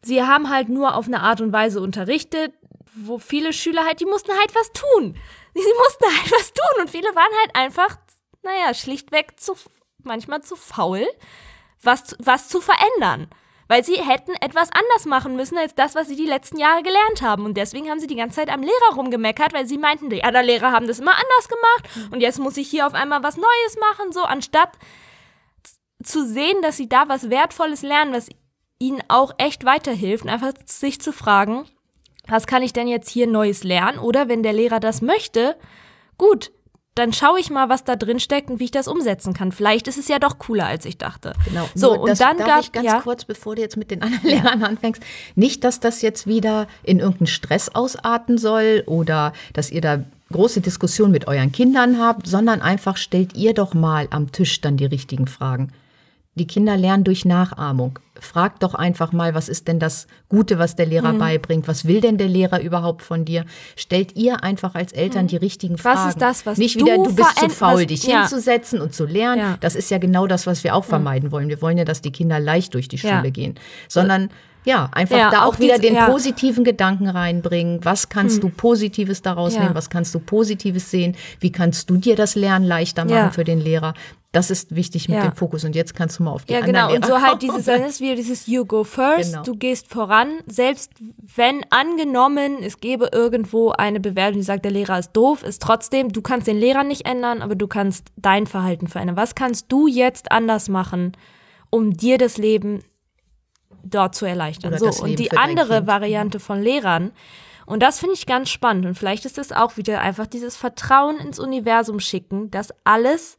Sie 0.02 0.22
haben 0.24 0.50
halt 0.50 0.68
nur 0.68 0.96
auf 0.96 1.08
eine 1.08 1.22
Art 1.22 1.40
und 1.40 1.54
Weise 1.54 1.80
unterrichtet, 1.80 2.54
wo 2.96 3.20
viele 3.20 3.54
Schüler 3.54 3.86
halt, 3.86 4.02
die 4.02 4.06
mussten 4.06 4.32
halt 4.32 4.54
was 4.54 4.72
tun. 4.74 5.16
Sie 5.56 5.74
mussten 5.84 6.06
halt 6.06 6.32
was 6.32 6.52
tun 6.52 6.82
und 6.82 6.90
viele 6.90 7.10
waren 7.10 7.40
halt 7.42 7.56
einfach, 7.56 7.98
naja, 8.42 8.74
schlichtweg 8.74 9.40
zu, 9.40 9.54
manchmal 10.04 10.42
zu 10.42 10.56
faul, 10.56 11.06
was, 11.82 12.16
was 12.20 12.50
zu 12.50 12.60
verändern 12.60 13.28
weil 13.74 13.84
sie 13.84 13.96
hätten 13.96 14.36
etwas 14.40 14.70
anders 14.72 15.08
machen 15.08 15.36
müssen 15.36 15.58
als 15.58 15.74
das, 15.74 15.96
was 15.96 16.08
sie 16.08 16.16
die 16.16 16.28
letzten 16.28 16.60
Jahre 16.60 16.84
gelernt 16.84 17.24
haben. 17.24 17.44
Und 17.44 17.58
deswegen 17.58 17.90
haben 17.90 18.00
sie 18.00 18.06
die 18.06 18.16
ganze 18.16 18.36
Zeit 18.36 18.50
am 18.50 18.62
Lehrer 18.62 18.94
rumgemeckert, 18.96 19.52
weil 19.52 19.66
sie 19.66 19.80
meinten, 19.80 20.12
die 20.12 20.24
anderen 20.24 20.46
Lehrer 20.46 20.72
haben 20.72 20.86
das 20.86 21.00
immer 21.00 21.16
anders 21.16 21.50
gemacht 21.50 22.12
und 22.12 22.22
jetzt 22.22 22.38
muss 22.38 22.56
ich 22.58 22.70
hier 22.70 22.86
auf 22.86 22.94
einmal 22.94 23.24
was 23.24 23.36
Neues 23.36 23.78
machen, 23.80 24.12
so 24.12 24.22
anstatt 24.22 24.70
zu 26.04 26.24
sehen, 26.24 26.62
dass 26.62 26.78
sie 26.78 26.88
da 26.88 27.10
was 27.10 27.32
Wertvolles 27.32 27.82
lernen, 27.82 28.14
was 28.14 28.30
ihnen 28.78 29.02
auch 29.08 29.34
echt 29.40 29.66
weiterhilft, 29.66 30.28
einfach 30.28 30.54
sich 30.68 31.02
zu 31.02 31.12
fragen, 31.12 31.66
was 32.28 32.46
kann 32.46 32.62
ich 32.62 32.74
denn 32.74 32.88
jetzt 32.88 33.10
hier 33.10 33.26
Neues 33.26 33.64
lernen? 33.64 33.98
Oder 33.98 34.30
wenn 34.30 34.44
der 34.44 34.54
Lehrer 34.54 34.82
das 34.82 35.02
möchte, 35.02 35.58
gut, 36.20 36.52
dann 36.96 37.12
schaue 37.12 37.40
ich 37.40 37.50
mal, 37.50 37.70
was 37.70 37.84
da 37.84 37.96
drin 37.96 38.20
steckt 38.20 38.50
und 38.50 38.60
wie 38.60 38.66
ich 38.66 38.72
das 38.72 38.88
umsetzen 38.88 39.34
kann. 39.34 39.52
Vielleicht 39.52 39.88
ist 39.88 39.98
es 39.98 40.08
ja 40.08 40.20
doch 40.20 40.38
cooler, 40.38 40.68
als 40.68 40.86
ich 40.86 40.98
dachte. 40.98 41.34
Genau. 41.46 41.68
So, 41.74 41.96
Nur, 41.96 42.02
und 42.02 42.20
dann 42.20 42.38
darf 42.38 42.48
gab 42.48 42.62
ich 42.62 42.72
ganz 42.72 42.86
ja. 42.86 43.02
kurz, 43.02 43.26
bevor 43.26 43.56
du 43.56 43.62
jetzt 43.62 43.78
mit 43.78 43.90
den 43.90 44.02
anderen 44.02 44.24
Lehrern 44.30 44.64
anfängst, 44.64 45.02
nicht, 45.36 45.64
dass 45.64 45.80
das 45.80 46.02
jetzt 46.02 46.28
wieder 46.28 46.68
in 46.84 47.00
irgendeinen 47.00 47.28
Stress 47.28 47.70
ausarten 47.74 48.38
soll 48.38 48.84
oder 48.86 49.34
dass 49.54 49.72
ihr 49.72 49.82
da 49.82 50.04
große 50.32 50.62
Diskussionen 50.62 51.12
mit 51.12 51.28
euren 51.28 51.52
Kindern 51.52 52.00
habt, 52.00 52.28
sondern 52.28 52.62
einfach 52.62 52.98
stellt 52.98 53.36
ihr 53.36 53.54
doch 53.54 53.74
mal 53.74 54.08
am 54.12 54.32
Tisch 54.32 54.62
dann 54.62 54.78
die 54.78 54.86
richtigen 54.86 55.28
Fragen. 55.28 55.72
Die 56.36 56.48
Kinder 56.48 56.78
lernen 56.78 57.04
durch 57.04 57.26
Nachahmung. 57.26 58.00
Frag 58.20 58.60
doch 58.60 58.76
einfach 58.76 59.12
mal, 59.12 59.34
was 59.34 59.50
ist 59.50 59.68
denn 59.68 59.80
das 59.80 60.08
Gute, 60.30 60.60
was 60.60 60.76
der 60.76 60.86
Lehrer 60.86 61.14
mhm. 61.14 61.20
beibringt? 61.20 61.68
Was 61.68 61.86
will 61.86 62.00
denn 62.00 62.18
der 62.18 62.28
Lehrer 62.28 62.62
überhaupt 62.62 63.02
von 63.02 63.26
dir? 63.26 63.46
Stellt 63.76 64.16
ihr 64.16 64.44
einfach 64.44 64.76
als 64.76 64.92
Eltern 64.92 65.24
mhm. 65.24 65.30
die 65.30 65.38
richtigen 65.38 65.78
Fragen. 65.78 66.00
Was 66.00 66.10
ist 66.10 66.22
das, 66.22 66.46
was 66.46 66.58
Nicht 66.58 66.76
wieder, 66.76 66.96
du 66.96 67.14
bist 67.14 67.40
zu 67.40 67.50
faul, 67.50 67.86
dich 67.86 68.04
ja. 68.04 68.22
hinzusetzen 68.22 68.82
und 68.82 68.94
zu 68.94 69.06
lernen. 69.06 69.40
Ja. 69.40 69.58
Das 69.62 69.76
ist 69.76 69.90
ja 69.90 69.98
genau 69.98 70.28
das, 70.28 70.46
was 70.46 70.64
wir 70.64 70.76
auch 70.76 70.86
vermeiden 70.86 71.32
wollen. 71.32 71.50
Wir 71.50 71.62
wollen 71.62 71.78
ja, 71.78 71.86
dass 71.86 72.02
die 72.02 72.12
Kinder 72.12 72.40
leicht 72.40 72.74
durch 72.76 72.88
die 72.88 72.98
Schule 72.98 73.24
ja. 73.26 73.30
gehen. 73.30 73.56
Sondern 73.88 74.30
ja, 74.66 74.90
einfach 74.94 75.18
ja, 75.18 75.30
da 75.30 75.44
auch, 75.44 75.56
auch 75.56 75.60
wieder 75.60 75.78
den 75.78 75.96
ja. 75.96 76.10
positiven 76.10 76.64
Gedanken 76.64 77.10
reinbringen. 77.10 77.84
Was 77.84 78.10
kannst 78.10 78.36
hm. 78.36 78.42
du 78.42 78.50
Positives 78.50 79.22
daraus 79.22 79.56
ja. 79.56 79.64
nehmen? 79.64 79.76
Was 79.76 79.90
kannst 79.90 80.16
du 80.16 80.20
Positives 80.20 80.90
sehen? 80.90 81.16
Wie 81.40 81.52
kannst 81.52 81.90
du 81.90 81.98
dir 81.98 82.16
das 82.16 82.36
Lernen 82.36 82.66
leichter 82.66 83.06
machen 83.06 83.32
für 83.32 83.44
den 83.44 83.60
Lehrer? 83.60 83.94
Das 84.32 84.50
ist 84.50 84.76
wichtig 84.76 85.10
mit 85.10 85.22
dem 85.22 85.36
Fokus. 85.36 85.64
Und 85.64 85.76
jetzt 85.76 85.94
kannst 85.94 86.18
du 86.18 86.24
mal 86.24 86.32
auf 86.32 86.46
die 86.46 86.54
ja, 86.54 86.60
anderen 86.62 86.74
genau. 86.74 86.96
Und 86.96 87.06
so 87.06 87.22
halt 87.22 87.44
dieses, 87.44 87.68
wieder 88.04 88.16
dieses 88.16 88.46
You 88.46 88.66
go 88.66 88.84
first. 88.84 89.32
Genau. 89.32 89.44
Du 89.44 89.56
gehst 89.56 89.90
voran. 89.90 90.42
Selbst 90.46 90.92
wenn 91.36 91.66
angenommen, 91.72 92.62
es 92.62 92.80
gäbe 92.80 93.10
irgendwo 93.12 93.72
eine 93.72 94.00
Bewertung, 94.00 94.40
die 94.40 94.46
sagt, 94.46 94.66
der 94.66 94.72
Lehrer 94.72 95.00
ist 95.00 95.14
doof, 95.14 95.42
ist 95.42 95.62
trotzdem, 95.62 96.10
du 96.10 96.22
kannst 96.22 96.46
den 96.46 96.58
Lehrer 96.58 96.84
nicht 96.84 97.08
ändern, 97.08 97.42
aber 97.42 97.56
du 97.56 97.68
kannst 97.68 98.10
dein 98.16 98.46
Verhalten 98.46 98.88
verändern. 98.88 99.18
Was 99.18 99.34
kannst 99.34 99.72
du 99.72 99.88
jetzt 99.88 100.32
anders 100.32 100.70
machen, 100.70 101.14
um 101.72 101.98
dir 101.98 102.20
das 102.20 102.38
Leben 102.38 102.84
dort 103.84 104.16
zu 104.16 104.26
erleichtern. 104.26 104.74
Oder 104.74 104.92
so, 104.92 105.04
und 105.04 105.20
die 105.20 105.32
andere 105.32 105.88
Variante 105.88 106.40
von 106.40 106.62
Lehrern, 106.62 107.12
und 107.66 107.82
das 107.82 108.00
finde 108.00 108.16
ich 108.16 108.26
ganz 108.26 108.50
spannend, 108.50 108.86
und 108.86 108.96
vielleicht 108.96 109.26
ist 109.26 109.38
es 109.38 109.52
auch 109.52 109.78
wieder 109.78 110.02
einfach 110.02 110.28
dieses 110.28 110.56
Vertrauen 110.56 111.18
ins 111.18 111.40
Universum 111.40 112.00
schicken, 112.00 112.52
dass 112.52 112.74
alles 112.84 113.38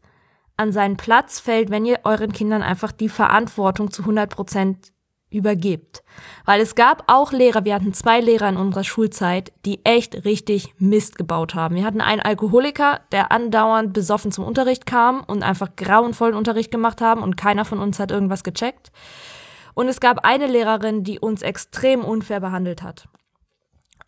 an 0.56 0.73
seinen 0.73 0.96
Platz 0.96 1.40
fällt, 1.40 1.70
wenn 1.70 1.84
ihr 1.84 2.00
euren 2.04 2.32
Kindern 2.32 2.62
einfach 2.62 2.92
die 2.92 3.08
Verantwortung 3.08 3.90
zu 3.90 4.02
100 4.02 4.30
Prozent 4.30 4.92
übergibt. 5.34 6.04
Weil 6.44 6.61
es 6.61 6.75
gab 6.75 7.04
auch 7.08 7.32
Lehrer, 7.32 7.64
wir 7.64 7.75
hatten 7.75 7.92
zwei 7.92 8.20
Lehrer 8.20 8.49
in 8.49 8.56
unserer 8.56 8.84
Schulzeit, 8.84 9.52
die 9.64 9.84
echt 9.84 10.25
richtig 10.25 10.75
Mist 10.78 11.16
gebaut 11.18 11.54
haben. 11.54 11.75
Wir 11.75 11.84
hatten 11.84 12.00
einen 12.00 12.20
Alkoholiker, 12.20 13.00
der 13.11 13.32
andauernd 13.32 13.92
besoffen 13.92 14.30
zum 14.30 14.44
Unterricht 14.44 14.87
kam 14.87 15.25
und 15.25 15.42
einfach 15.42 15.75
grauenvollen 15.76 16.37
Unterricht 16.37 16.70
gemacht 16.70 17.00
haben 17.00 17.23
und 17.23 17.37
keiner 17.37 17.64
von 17.64 17.80
uns 17.80 17.99
hat 17.99 18.12
irgendwas 18.12 18.44
gecheckt. 18.44 18.92
Und 19.75 19.88
es 19.88 19.99
gab 19.99 20.25
eine 20.25 20.46
Lehrerin, 20.46 21.02
die 21.02 21.18
uns 21.18 21.42
extrem 21.42 22.04
unfair 22.04 22.38
behandelt 22.38 22.82
hat. 22.82 23.08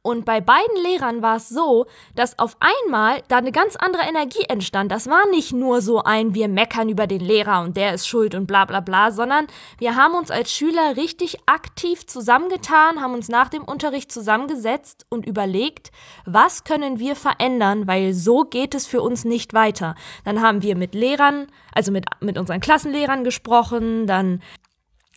Und 0.06 0.24
bei 0.24 0.40
beiden 0.40 0.76
Lehrern 0.84 1.20
war 1.20 1.38
es 1.38 1.48
so, 1.48 1.86
dass 2.14 2.38
auf 2.38 2.56
einmal 2.60 3.24
da 3.26 3.38
eine 3.38 3.50
ganz 3.50 3.74
andere 3.74 4.04
Energie 4.04 4.44
entstand. 4.48 4.92
Das 4.92 5.08
war 5.08 5.28
nicht 5.30 5.52
nur 5.52 5.82
so 5.82 6.04
ein, 6.04 6.32
wir 6.32 6.46
meckern 6.46 6.88
über 6.88 7.08
den 7.08 7.18
Lehrer 7.20 7.62
und 7.62 7.76
der 7.76 7.92
ist 7.92 8.06
schuld 8.06 8.36
und 8.36 8.46
bla 8.46 8.66
bla 8.66 8.78
bla, 8.78 9.10
sondern 9.10 9.48
wir 9.78 9.96
haben 9.96 10.14
uns 10.14 10.30
als 10.30 10.52
Schüler 10.52 10.96
richtig 10.96 11.38
aktiv 11.46 12.06
zusammengetan, 12.06 13.02
haben 13.02 13.14
uns 13.14 13.28
nach 13.28 13.48
dem 13.48 13.64
Unterricht 13.64 14.12
zusammengesetzt 14.12 15.06
und 15.08 15.26
überlegt, 15.26 15.90
was 16.24 16.62
können 16.62 17.00
wir 17.00 17.16
verändern, 17.16 17.88
weil 17.88 18.14
so 18.14 18.44
geht 18.44 18.76
es 18.76 18.86
für 18.86 19.02
uns 19.02 19.24
nicht 19.24 19.54
weiter. 19.54 19.96
Dann 20.22 20.40
haben 20.40 20.62
wir 20.62 20.76
mit 20.76 20.94
Lehrern, 20.94 21.48
also 21.74 21.90
mit, 21.90 22.04
mit 22.20 22.38
unseren 22.38 22.60
Klassenlehrern 22.60 23.24
gesprochen, 23.24 24.06
dann 24.06 24.40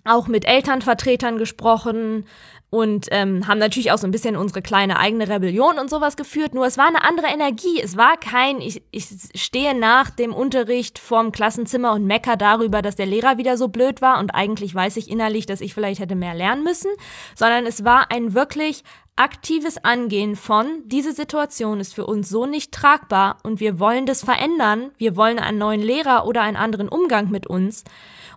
auch 0.05 0.27
mit 0.27 0.45
Elternvertretern 0.45 1.37
gesprochen, 1.37 2.25
und 2.69 3.07
ähm, 3.11 3.47
haben 3.47 3.57
natürlich 3.57 3.91
auch 3.91 3.97
so 3.97 4.05
ein 4.05 4.11
bisschen 4.11 4.35
unsere 4.35 4.61
kleine 4.61 4.99
eigene 4.99 5.27
Rebellion 5.27 5.79
und 5.79 5.89
sowas 5.89 6.17
geführt. 6.17 6.53
Nur 6.53 6.65
es 6.65 6.77
war 6.77 6.87
eine 6.87 7.03
andere 7.03 7.27
Energie. 7.27 7.81
Es 7.81 7.97
war 7.97 8.17
kein, 8.17 8.61
ich, 8.61 8.83
ich 8.91 9.07
stehe 9.35 9.73
nach 9.73 10.11
dem 10.11 10.33
Unterricht 10.33 10.99
vorm 10.99 11.31
Klassenzimmer 11.31 11.93
und 11.93 12.05
mecker 12.05 12.37
darüber, 12.37 12.81
dass 12.81 12.95
der 12.95 13.07
Lehrer 13.07 13.37
wieder 13.37 13.57
so 13.57 13.69
blöd 13.69 14.01
war 14.01 14.19
und 14.19 14.31
eigentlich 14.31 14.73
weiß 14.73 14.97
ich 14.97 15.09
innerlich, 15.09 15.45
dass 15.47 15.61
ich 15.61 15.73
vielleicht 15.73 15.99
hätte 15.99 16.15
mehr 16.15 16.35
lernen 16.35 16.63
müssen, 16.63 16.91
sondern 17.35 17.65
es 17.65 17.83
war 17.83 18.11
ein 18.11 18.33
wirklich 18.35 18.83
aktives 19.19 19.83
Angehen 19.83 20.37
von, 20.37 20.83
diese 20.85 21.11
Situation 21.11 21.81
ist 21.81 21.93
für 21.93 22.05
uns 22.05 22.29
so 22.29 22.45
nicht 22.45 22.71
tragbar 22.71 23.37
und 23.43 23.59
wir 23.59 23.77
wollen 23.77 24.05
das 24.05 24.23
verändern, 24.23 24.91
wir 24.97 25.17
wollen 25.17 25.39
einen 25.39 25.57
neuen 25.57 25.81
Lehrer 25.81 26.25
oder 26.25 26.41
einen 26.41 26.55
anderen 26.55 26.87
Umgang 26.87 27.29
mit 27.29 27.45
uns. 27.45 27.83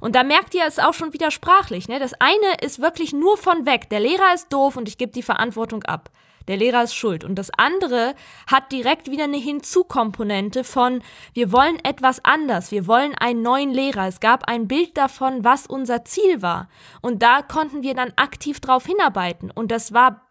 Und 0.01 0.17
da 0.17 0.25
merkt 0.25 0.53
ihr 0.57 0.65
es 0.67 0.81
auch 0.81 0.95
schon 0.95 1.12
wieder 1.12 1.31
sprachlich. 1.31 1.87
Ne? 1.87 2.01
Das 2.01 2.15
eine 2.15 2.57
ist 2.61 2.83
wirklich 2.83 3.12
nur 3.12 3.37
von 3.37 3.65
weg. 3.67 3.89
Der 3.91 4.01
Lehrer 4.01 4.22
ist 4.35 4.52
doof 4.52 4.76
und 4.76 4.88
ich 4.88 4.99
gebe 4.99 5.12
die 5.12 5.23
Verantwortung 5.23 5.83
ab. 5.85 6.11
Der 6.49 6.57
Lehrer 6.57 6.83
ist 6.83 6.95
schuld. 6.95 7.25
Und 7.25 7.37
das 7.37 7.50
andere 7.57 8.14
hat 8.47 8.73
direkt 8.73 9.11
wieder 9.11 9.25
eine 9.25 9.37
Hinzukomponente 9.37 10.64
von, 10.64 11.02
wir 11.35 11.52
wollen 11.52 11.79
etwas 11.85 12.25
anders. 12.25 12.73
Wir 12.73 12.87
wollen 12.87 13.14
einen 13.14 13.43
neuen 13.43 13.71
Lehrer. 13.71 14.09
Es 14.09 14.21
gab 14.21 14.49
ein 14.49 14.69
Bild 14.69 14.97
davon, 14.97 15.45
was 15.45 15.67
unser 15.67 16.05
Ziel 16.05 16.43
war. 16.43 16.69
Und 17.00 17.23
da 17.23 17.43
konnten 17.43 17.83
wir 17.83 17.95
dann 17.95 18.12
aktiv 18.17 18.61
drauf 18.61 18.87
hinarbeiten. 18.87 19.50
Und 19.50 19.71
das 19.71 19.93
war 19.93 20.29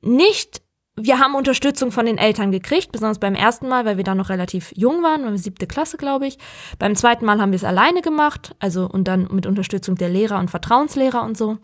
nicht 0.00 0.62
wir 1.02 1.18
haben 1.18 1.34
Unterstützung 1.34 1.92
von 1.92 2.04
den 2.04 2.18
Eltern 2.18 2.52
gekriegt, 2.52 2.92
besonders 2.92 3.18
beim 3.18 3.34
ersten 3.34 3.68
Mal, 3.68 3.84
weil 3.84 3.96
wir 3.96 4.04
da 4.04 4.14
noch 4.14 4.28
relativ 4.28 4.72
jung 4.76 5.02
waren, 5.02 5.24
wir 5.24 5.38
siebte 5.38 5.66
Klasse, 5.66 5.96
glaube 5.96 6.26
ich. 6.26 6.38
Beim 6.78 6.94
zweiten 6.94 7.24
Mal 7.24 7.40
haben 7.40 7.52
wir 7.52 7.56
es 7.56 7.64
alleine 7.64 8.02
gemacht, 8.02 8.54
also 8.58 8.86
und 8.86 9.04
dann 9.08 9.28
mit 9.30 9.46
Unterstützung 9.46 9.94
der 9.94 10.08
Lehrer 10.08 10.38
und 10.38 10.50
Vertrauenslehrer 10.50 11.22
und 11.22 11.38
so. 11.38 11.58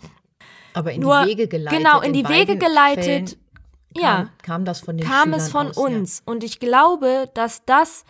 Aber 0.76 0.92
in 0.92 1.00
Nur, 1.00 1.23
die 1.23 1.30
Wege 1.30 1.49
geleitet. 1.49 1.78
Genau, 1.78 2.00
in, 2.00 2.09
in 2.09 2.12
die 2.12 2.28
Wege 2.28 2.59
geleitet. 2.59 3.38
Kam, 3.95 4.02
ja. 4.02 4.28
Kam 4.42 4.64
das 4.66 4.80
von 4.80 4.99
den 4.99 5.06
Kam 5.06 5.23
Schülern 5.25 5.40
es 5.40 5.49
von 5.49 5.68
aus, 5.68 5.76
uns. 5.78 6.18
Ja. 6.18 6.33
Und 6.33 6.45
ich 6.45 6.61
glaube, 6.61 7.30
dass 7.33 7.64
das, 7.64 8.04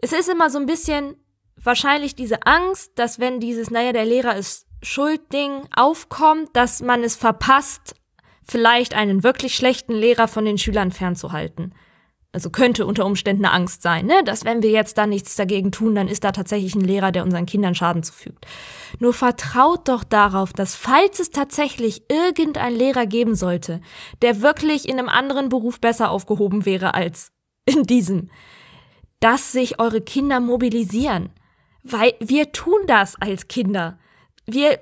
es 0.00 0.12
ist 0.12 0.30
immer 0.30 0.48
so 0.48 0.58
ein 0.58 0.64
bisschen 0.64 1.16
wahrscheinlich 1.62 2.14
diese 2.14 2.46
Angst, 2.46 2.92
dass 2.94 3.18
wenn 3.18 3.40
dieses, 3.40 3.70
naja, 3.70 3.92
der 3.92 4.06
Lehrer 4.06 4.36
ist 4.36 4.66
Schuldding 4.82 5.68
aufkommt, 5.76 6.48
dass 6.54 6.80
man 6.80 7.04
es 7.04 7.14
verpasst, 7.14 7.94
vielleicht 8.42 8.94
einen 8.94 9.22
wirklich 9.22 9.54
schlechten 9.54 9.92
Lehrer 9.92 10.28
von 10.28 10.46
den 10.46 10.56
Schülern 10.56 10.92
fernzuhalten. 10.92 11.74
Also 12.30 12.50
könnte 12.50 12.84
unter 12.84 13.06
Umständen 13.06 13.46
eine 13.46 13.54
Angst 13.54 13.80
sein, 13.80 14.04
ne? 14.04 14.22
dass 14.22 14.44
wenn 14.44 14.62
wir 14.62 14.70
jetzt 14.70 14.98
da 14.98 15.06
nichts 15.06 15.34
dagegen 15.34 15.72
tun, 15.72 15.94
dann 15.94 16.08
ist 16.08 16.24
da 16.24 16.32
tatsächlich 16.32 16.74
ein 16.74 16.82
Lehrer, 16.82 17.10
der 17.10 17.24
unseren 17.24 17.46
Kindern 17.46 17.74
Schaden 17.74 18.02
zufügt. 18.02 18.46
Nur 18.98 19.14
vertraut 19.14 19.88
doch 19.88 20.04
darauf, 20.04 20.52
dass 20.52 20.74
falls 20.74 21.20
es 21.20 21.30
tatsächlich 21.30 22.02
irgendein 22.10 22.74
Lehrer 22.74 23.06
geben 23.06 23.34
sollte, 23.34 23.80
der 24.20 24.42
wirklich 24.42 24.86
in 24.86 24.98
einem 24.98 25.08
anderen 25.08 25.48
Beruf 25.48 25.80
besser 25.80 26.10
aufgehoben 26.10 26.66
wäre 26.66 26.92
als 26.92 27.32
in 27.64 27.84
diesem, 27.84 28.30
dass 29.20 29.52
sich 29.52 29.80
eure 29.80 30.02
Kinder 30.02 30.38
mobilisieren. 30.40 31.30
Weil 31.82 32.12
wir 32.20 32.52
tun 32.52 32.80
das 32.86 33.16
als 33.16 33.48
Kinder. 33.48 33.98
Wir 34.44 34.80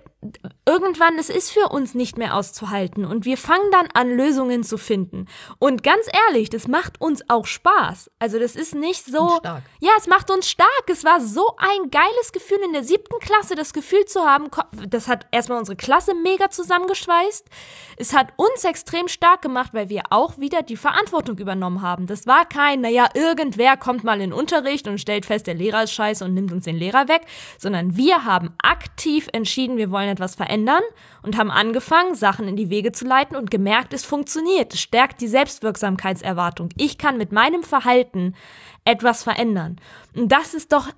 irgendwann, 0.64 1.18
es 1.18 1.28
ist 1.28 1.50
für 1.50 1.68
uns 1.68 1.94
nicht 1.94 2.18
mehr 2.18 2.34
auszuhalten 2.34 3.04
und 3.04 3.24
wir 3.24 3.36
fangen 3.36 3.70
dann 3.70 3.88
an, 3.94 4.10
Lösungen 4.10 4.64
zu 4.64 4.78
finden. 4.78 5.26
Und 5.58 5.82
ganz 5.82 6.06
ehrlich, 6.28 6.50
das 6.50 6.66
macht 6.66 7.00
uns 7.00 7.22
auch 7.28 7.46
Spaß. 7.46 8.10
Also 8.18 8.38
das 8.38 8.56
ist 8.56 8.74
nicht 8.74 9.04
so. 9.04 9.40
Ja, 9.44 9.90
es 9.98 10.06
macht 10.06 10.30
uns 10.30 10.48
stark. 10.48 10.68
Es 10.88 11.04
war 11.04 11.20
so 11.20 11.56
ein 11.58 11.90
geiles 11.90 12.32
Gefühl 12.32 12.58
in 12.64 12.72
der 12.72 12.82
siebten 12.82 13.18
Klasse, 13.20 13.54
das 13.54 13.72
Gefühl 13.72 14.04
zu 14.06 14.20
haben, 14.20 14.48
das 14.88 15.08
hat 15.08 15.26
erstmal 15.30 15.58
unsere 15.58 15.76
Klasse 15.76 16.14
mega 16.14 16.50
zusammengeschweißt. 16.50 17.48
Es 17.98 18.12
hat 18.12 18.32
uns 18.36 18.64
extrem 18.64 19.08
stark 19.08 19.42
gemacht, 19.42 19.72
weil 19.72 19.88
wir 19.88 20.04
auch 20.10 20.38
wieder 20.38 20.62
die 20.62 20.76
Verantwortung 20.76 21.38
übernommen 21.38 21.82
haben. 21.82 22.06
Das 22.06 22.26
war 22.26 22.44
kein, 22.44 22.80
naja, 22.80 23.08
irgendwer 23.14 23.76
kommt 23.76 24.02
mal 24.02 24.20
in 24.20 24.32
Unterricht 24.32 24.88
und 24.88 24.98
stellt 24.98 25.26
fest, 25.26 25.46
der 25.46 25.54
Lehrer 25.54 25.84
ist 25.84 25.92
scheiße 25.92 26.24
und 26.24 26.34
nimmt 26.34 26.52
uns 26.52 26.64
den 26.64 26.76
Lehrer 26.76 27.08
weg, 27.08 27.22
sondern 27.58 27.96
wir 27.96 28.24
haben 28.24 28.54
aktiv 28.62 29.28
entschieden, 29.32 29.76
wir 29.76 29.90
wollen 29.90 30.05
etwas 30.06 30.34
verändern 30.34 30.82
und 31.22 31.36
haben 31.36 31.50
angefangen, 31.50 32.14
Sachen 32.14 32.48
in 32.48 32.56
die 32.56 32.70
Wege 32.70 32.92
zu 32.92 33.04
leiten 33.04 33.36
und 33.36 33.50
gemerkt, 33.50 33.92
es 33.92 34.04
funktioniert. 34.04 34.74
Es 34.74 34.80
stärkt 34.80 35.20
die 35.20 35.28
Selbstwirksamkeitserwartung. 35.28 36.68
Ich 36.76 36.98
kann 36.98 37.18
mit 37.18 37.32
meinem 37.32 37.62
Verhalten 37.62 38.34
etwas 38.84 39.22
verändern. 39.22 39.76
Und 40.14 40.30
das 40.30 40.54
ist 40.54 40.72
doch 40.72 40.88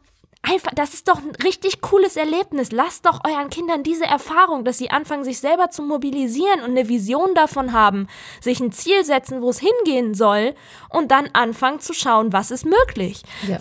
einfach, 0.43 0.73
das 0.75 0.95
ist 0.95 1.09
doch 1.09 1.19
ein 1.19 1.35
richtig 1.43 1.81
cooles 1.81 2.17
Erlebnis. 2.17 2.73
Lasst 2.73 3.07
doch 3.07 3.21
euren 3.25 3.51
Kindern 3.51 3.83
diese 3.83 4.05
Erfahrung, 4.05 4.65
dass 4.65 4.79
sie 4.79 4.91
anfangen, 4.91 5.25
sich 5.25 5.41
selber 5.41 5.71
zu 5.71 5.83
mobilisieren 5.83 6.61
und 6.61 6.71
eine 6.71 6.89
Vision 6.89 7.35
davon 7.35 7.73
haben, 7.73 8.07
sich 8.41 8.61
ein 8.61 8.73
Ziel 8.73 9.05
setzen, 9.05 9.43
wo 9.43 9.51
es 9.51 9.61
hingehen 9.61 10.15
soll 10.15 10.55
und 10.91 11.11
dann 11.11 11.29
anfangen 11.33 11.81
zu 11.81 11.93
schauen, 11.93 12.33
was 12.33 12.51
ist 12.51 12.65
möglich. 12.65 13.23
Ja. 13.47 13.59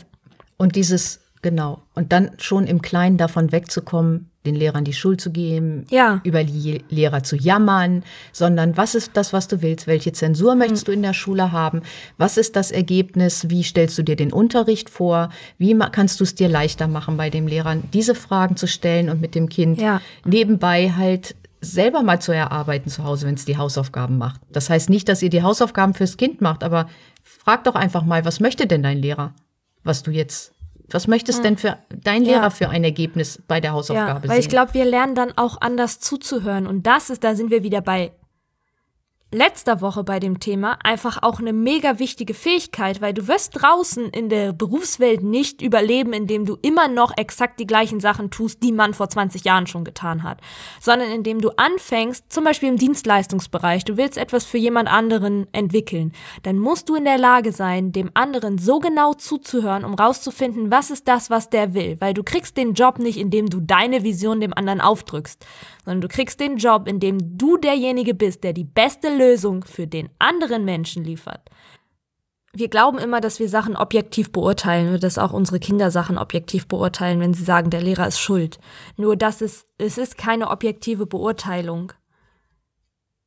Und 0.57 0.75
dieses, 0.75 1.21
genau, 1.41 1.81
und 1.93 2.11
dann 2.11 2.31
schon 2.39 2.67
im 2.67 2.81
Kleinen 2.81 3.17
davon 3.17 3.51
wegzukommen, 3.51 4.31
den 4.47 4.55
Lehrern 4.55 4.83
die 4.83 4.93
Schuld 4.93 5.21
zu 5.21 5.31
geben, 5.31 5.85
ja. 5.89 6.21
über 6.23 6.43
die 6.43 6.83
Lehrer 6.89 7.23
zu 7.23 7.35
jammern, 7.35 8.03
sondern 8.31 8.77
was 8.77 8.95
ist 8.95 9.11
das, 9.13 9.33
was 9.33 9.47
du 9.47 9.61
willst? 9.61 9.87
Welche 9.87 10.13
Zensur 10.13 10.53
mhm. 10.53 10.59
möchtest 10.59 10.87
du 10.87 10.91
in 10.91 11.01
der 11.01 11.13
Schule 11.13 11.51
haben? 11.51 11.81
Was 12.17 12.37
ist 12.37 12.55
das 12.55 12.71
Ergebnis? 12.71 13.49
Wie 13.49 13.63
stellst 13.63 13.97
du 13.97 14.03
dir 14.03 14.15
den 14.15 14.33
Unterricht 14.33 14.89
vor? 14.89 15.29
Wie 15.57 15.77
kannst 15.91 16.19
du 16.19 16.23
es 16.23 16.35
dir 16.35 16.49
leichter 16.49 16.87
machen, 16.87 17.17
bei 17.17 17.29
dem 17.29 17.47
Lehrern 17.47 17.83
diese 17.93 18.15
Fragen 18.15 18.55
zu 18.55 18.67
stellen 18.67 19.09
und 19.09 19.21
mit 19.21 19.35
dem 19.35 19.49
Kind 19.49 19.79
ja. 19.79 20.01
nebenbei 20.25 20.93
halt 20.95 21.35
selber 21.61 22.03
mal 22.03 22.21
zu 22.21 22.31
erarbeiten 22.31 22.89
zu 22.89 23.03
Hause, 23.03 23.27
wenn 23.27 23.35
es 23.35 23.45
die 23.45 23.57
Hausaufgaben 23.57 24.17
macht. 24.17 24.41
Das 24.51 24.69
heißt 24.69 24.89
nicht, 24.89 25.09
dass 25.09 25.21
ihr 25.21 25.29
die 25.29 25.43
Hausaufgaben 25.43 25.93
fürs 25.93 26.17
Kind 26.17 26.41
macht, 26.41 26.63
aber 26.63 26.87
frag 27.23 27.63
doch 27.63 27.75
einfach 27.75 28.03
mal, 28.03 28.25
was 28.25 28.39
möchte 28.39 28.67
denn 28.67 28.83
dein 28.83 28.99
Lehrer, 28.99 29.33
was 29.83 30.03
du 30.03 30.11
jetzt 30.11 30.53
was 30.89 31.08
möchtest 31.08 31.39
hm. 31.39 31.44
denn 31.44 31.58
für 31.58 31.77
dein 31.89 32.24
Lehrer 32.24 32.44
ja. 32.44 32.50
für 32.50 32.70
ein 32.70 32.84
Ergebnis 32.84 33.41
bei 33.48 33.60
der 33.60 33.74
Hausaufgabe 33.74 34.22
ja, 34.25 34.29
weil 34.29 34.29
sehen? 34.29 34.39
ich 34.39 34.50
glaube, 34.50 34.74
wir 34.74 34.86
lernen 34.86 35.15
dann 35.15 35.38
auch 35.38 35.60
anders 35.62 36.00
zuzuhören 36.00 36.67
und 36.67 36.88
das 36.88 37.10
ist, 37.10 37.24
da 37.24 37.36
sind 37.36 37.51
wir 37.51 37.63
wieder 37.63 37.82
bei 37.82 38.12
letzter 39.29 39.81
Woche 39.81 40.05
bei 40.05 40.22
dem 40.22 40.39
Thema 40.39 40.79
einfach 40.84 41.22
auch 41.22 41.39
eine 41.39 41.51
mega 41.51 42.00
wichtige 42.00 42.34
Fähigkeit, 42.34 43.01
weil 43.01 43.13
du 43.13 43.27
wirst 43.27 43.62
draußen 43.62 44.05
in 44.10 44.29
der 44.29 44.53
Berufswelt 44.53 45.22
nicht 45.22 45.62
überleben, 45.62 46.13
indem 46.13 46.46
du 46.46 46.57
immer 46.62 46.88
noch 46.88 47.12
exakt 47.17 47.60
die 47.60 47.67
gleichen 47.67 48.00
Sachen 48.00 48.31
tust, 48.31 48.63
die 48.63 48.72
man 48.72 48.93
vor 48.93 49.10
20 49.10 49.43
Jahren 49.43 49.67
schon 49.67 49.84
getan 49.84 50.24
hat, 50.24 50.39
sondern 50.79 51.12
indem 51.12 51.41
du 51.41 51.50
anfängst, 51.57 52.31
zum 52.31 52.46
Beispiel 52.46 52.69
im 52.69 52.77
Dienstleistungsbereich, 52.77 53.84
du 53.84 53.98
willst 53.98 54.17
etwas 54.17 54.46
für 54.46 54.57
jemand 54.57 54.89
anderen 54.89 55.48
entwickeln, 55.51 56.13
dann 56.43 56.57
musst 56.57 56.88
du 56.88 56.96
in 56.96 57.03
der 57.03 57.17
Lage 57.17 57.51
sein, 57.51 57.91
dem 57.91 58.12
anderen 58.13 58.57
so 58.57 58.79
genau 58.79 59.13
zuzuhören, 59.13 59.84
um 59.84 59.93
rauszufinden, 59.93 60.72
was 60.72 60.89
ist 60.89 61.05
das, 61.05 61.29
was 61.29 61.50
der 61.50 61.74
will, 61.74 61.98
weil 62.00 62.13
du 62.13 62.24
kriegst 62.24 62.55
den 62.55 62.75
Job 62.75 62.98
nicht, 62.98 63.17
indem 63.17 63.50
du 63.50 63.60
deine 63.60 64.03
Vision 64.03 64.39
dem 64.39 64.53
anderen 64.53 64.79
aufdrückst, 64.79 65.46
sondern 65.84 66.01
du 66.01 66.07
kriegst 66.07 66.39
den 66.39 66.55
Job, 66.55 66.88
indem 66.88 67.38
du 67.38 67.57
derjenige 67.57 68.13
bist, 68.13 68.46
der 68.46 68.53
die 68.53 68.63
beste 68.63 69.16
Lösung 69.17 69.63
für 69.63 69.88
den 69.88 70.09
anderen 70.19 70.65
Menschen 70.65 71.03
liefert. 71.03 71.41
Wir 72.53 72.69
glauben 72.69 72.97
immer, 72.97 73.21
dass 73.21 73.39
wir 73.39 73.50
Sachen 73.50 73.75
objektiv 73.75 74.31
beurteilen 74.31 75.00
dass 75.00 75.17
auch 75.17 75.31
unsere 75.31 75.59
Kinder 75.59 75.91
Sachen 75.91 76.17
objektiv 76.17 76.67
beurteilen, 76.67 77.19
wenn 77.19 77.33
sie 77.33 77.43
sagen, 77.43 77.69
der 77.69 77.81
Lehrer 77.81 78.07
ist 78.07 78.19
schuld. 78.19 78.59
Nur 78.95 79.15
dass 79.15 79.41
es, 79.41 79.67
es 79.77 79.97
ist 79.97 80.17
keine 80.17 80.50
objektive 80.50 81.05
Beurteilung, 81.05 81.93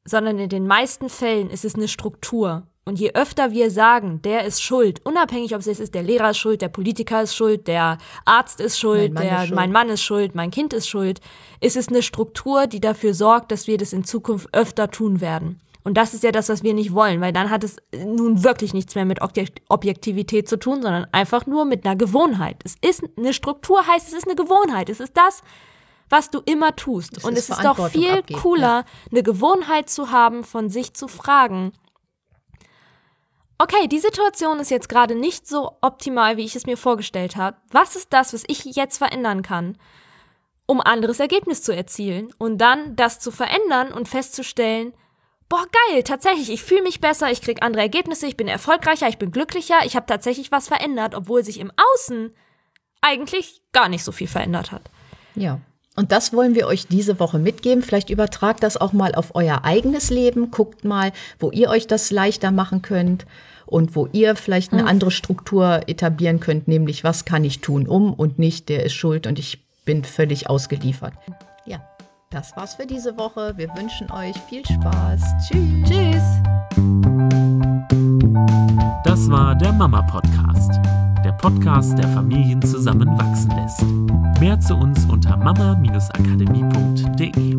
sondern 0.04 0.38
in 0.38 0.48
den 0.48 0.66
meisten 0.66 1.08
Fällen 1.08 1.50
ist 1.50 1.64
es 1.64 1.74
eine 1.74 1.88
Struktur. 1.88 2.66
Und 2.84 2.98
je 2.98 3.12
öfter 3.12 3.52
wir 3.52 3.70
sagen, 3.70 4.20
der 4.22 4.44
ist 4.44 4.62
schuld, 4.62 5.04
unabhängig 5.04 5.54
ob 5.54 5.60
es 5.60 5.66
jetzt 5.66 5.80
ist, 5.80 5.94
der 5.94 6.02
Lehrer 6.02 6.30
ist 6.30 6.38
schuld, 6.38 6.62
der 6.62 6.68
Politiker 6.68 7.22
ist 7.22 7.36
schuld, 7.36 7.68
der 7.68 7.98
Arzt 8.24 8.60
ist 8.60 8.80
schuld, 8.80 9.12
mein 9.12 9.26
der, 9.26 9.36
ist 9.36 9.46
schuld. 9.48 9.54
mein 9.54 9.70
Mann 9.70 9.88
ist 9.90 10.02
schuld, 10.02 10.34
mein 10.34 10.50
Kind 10.50 10.72
ist 10.72 10.88
schuld, 10.88 11.20
ist 11.60 11.76
es 11.76 11.88
eine 11.88 12.02
Struktur, 12.02 12.66
die 12.66 12.80
dafür 12.80 13.14
sorgt, 13.14 13.52
dass 13.52 13.66
wir 13.66 13.78
das 13.78 13.92
in 13.92 14.02
Zukunft 14.02 14.48
öfter 14.52 14.90
tun 14.90 15.20
werden. 15.20 15.60
Und 15.82 15.94
das 15.94 16.12
ist 16.12 16.22
ja 16.22 16.30
das, 16.30 16.48
was 16.48 16.62
wir 16.62 16.74
nicht 16.74 16.92
wollen, 16.92 17.20
weil 17.20 17.32
dann 17.32 17.48
hat 17.50 17.64
es 17.64 17.76
nun 17.92 18.44
wirklich 18.44 18.74
nichts 18.74 18.94
mehr 18.94 19.06
mit 19.06 19.20
Objektivität 19.22 20.48
zu 20.48 20.58
tun, 20.58 20.82
sondern 20.82 21.06
einfach 21.12 21.46
nur 21.46 21.64
mit 21.64 21.86
einer 21.86 21.96
Gewohnheit. 21.96 22.56
Es 22.64 22.74
ist 22.82 23.02
eine 23.16 23.32
Struktur, 23.32 23.86
heißt 23.86 24.08
es 24.08 24.12
ist 24.12 24.26
eine 24.26 24.36
Gewohnheit. 24.36 24.90
Es 24.90 25.00
ist 25.00 25.16
das, 25.16 25.42
was 26.10 26.30
du 26.30 26.40
immer 26.44 26.76
tust. 26.76 27.16
Es 27.16 27.24
und 27.24 27.38
es 27.38 27.48
ist 27.48 27.64
doch 27.64 27.88
viel 27.88 28.10
abgeben, 28.10 28.40
cooler, 28.40 28.80
ja. 28.80 28.84
eine 29.10 29.22
Gewohnheit 29.22 29.88
zu 29.88 30.10
haben, 30.10 30.44
von 30.44 30.68
sich 30.68 30.92
zu 30.92 31.08
fragen. 31.08 31.72
Okay, 33.56 33.88
die 33.88 33.98
Situation 33.98 34.58
ist 34.58 34.70
jetzt 34.70 34.88
gerade 34.88 35.14
nicht 35.14 35.46
so 35.46 35.76
optimal, 35.80 36.36
wie 36.36 36.44
ich 36.44 36.56
es 36.56 36.66
mir 36.66 36.76
vorgestellt 36.76 37.36
habe. 37.36 37.56
Was 37.70 37.94
ist 37.94 38.12
das, 38.12 38.32
was 38.32 38.42
ich 38.48 38.64
jetzt 38.64 38.98
verändern 38.98 39.42
kann, 39.42 39.78
um 40.66 40.80
anderes 40.80 41.20
Ergebnis 41.20 41.62
zu 41.62 41.74
erzielen? 41.74 42.32
Und 42.38 42.58
dann 42.58 42.96
das 42.96 43.18
zu 43.18 43.30
verändern 43.30 43.92
und 43.92 44.08
festzustellen, 44.08 44.94
boah, 45.50 45.66
geil, 45.90 46.02
tatsächlich, 46.04 46.48
ich 46.48 46.62
fühle 46.62 46.82
mich 46.82 47.00
besser, 47.00 47.30
ich 47.30 47.42
kriege 47.42 47.60
andere 47.60 47.82
Ergebnisse, 47.82 48.26
ich 48.26 48.38
bin 48.38 48.48
erfolgreicher, 48.48 49.08
ich 49.08 49.18
bin 49.18 49.32
glücklicher, 49.32 49.80
ich 49.84 49.96
habe 49.96 50.06
tatsächlich 50.06 50.50
was 50.50 50.68
verändert, 50.68 51.14
obwohl 51.14 51.44
sich 51.44 51.60
im 51.60 51.70
Außen 51.76 52.30
eigentlich 53.02 53.60
gar 53.72 53.90
nicht 53.90 54.04
so 54.04 54.12
viel 54.12 54.28
verändert 54.28 54.72
hat. 54.72 54.82
Ja. 55.34 55.60
Und 55.96 56.12
das 56.12 56.32
wollen 56.32 56.54
wir 56.54 56.66
euch 56.66 56.86
diese 56.86 57.18
Woche 57.18 57.38
mitgeben. 57.38 57.82
Vielleicht 57.82 58.10
übertragt 58.10 58.62
das 58.62 58.76
auch 58.76 58.92
mal 58.92 59.14
auf 59.14 59.34
euer 59.34 59.64
eigenes 59.64 60.08
Leben. 60.08 60.50
Guckt 60.50 60.84
mal, 60.84 61.12
wo 61.38 61.50
ihr 61.50 61.68
euch 61.68 61.88
das 61.88 62.10
leichter 62.12 62.52
machen 62.52 62.80
könnt 62.80 63.26
und 63.66 63.96
wo 63.96 64.06
ihr 64.12 64.36
vielleicht 64.36 64.72
eine 64.72 64.82
hm. 64.82 64.88
andere 64.88 65.10
Struktur 65.10 65.82
etablieren 65.88 66.38
könnt, 66.38 66.68
nämlich 66.68 67.02
was 67.02 67.24
kann 67.24 67.44
ich 67.44 67.60
tun 67.60 67.88
um 67.88 68.14
und 68.14 68.38
nicht, 68.38 68.68
der 68.68 68.84
ist 68.84 68.94
schuld 68.94 69.26
und 69.26 69.38
ich 69.38 69.64
bin 69.84 70.04
völlig 70.04 70.48
ausgeliefert. 70.48 71.12
Das 72.32 72.56
war's 72.56 72.76
für 72.76 72.86
diese 72.86 73.18
Woche. 73.18 73.54
Wir 73.56 73.68
wünschen 73.76 74.08
euch 74.12 74.36
viel 74.48 74.64
Spaß. 74.64 75.20
Tschüss. 75.48 75.88
Tschüss. 75.88 76.22
Das 79.02 79.28
war 79.28 79.56
der 79.56 79.72
Mama 79.72 80.00
Podcast. 80.02 80.78
Der 81.24 81.32
Podcast, 81.32 81.98
der 81.98 82.06
Familien 82.06 82.62
zusammenwachsen 82.62 83.50
lässt. 83.56 83.82
Mehr 84.38 84.60
zu 84.60 84.76
uns 84.76 85.04
unter 85.06 85.36
mama-akademie.de. 85.38 87.56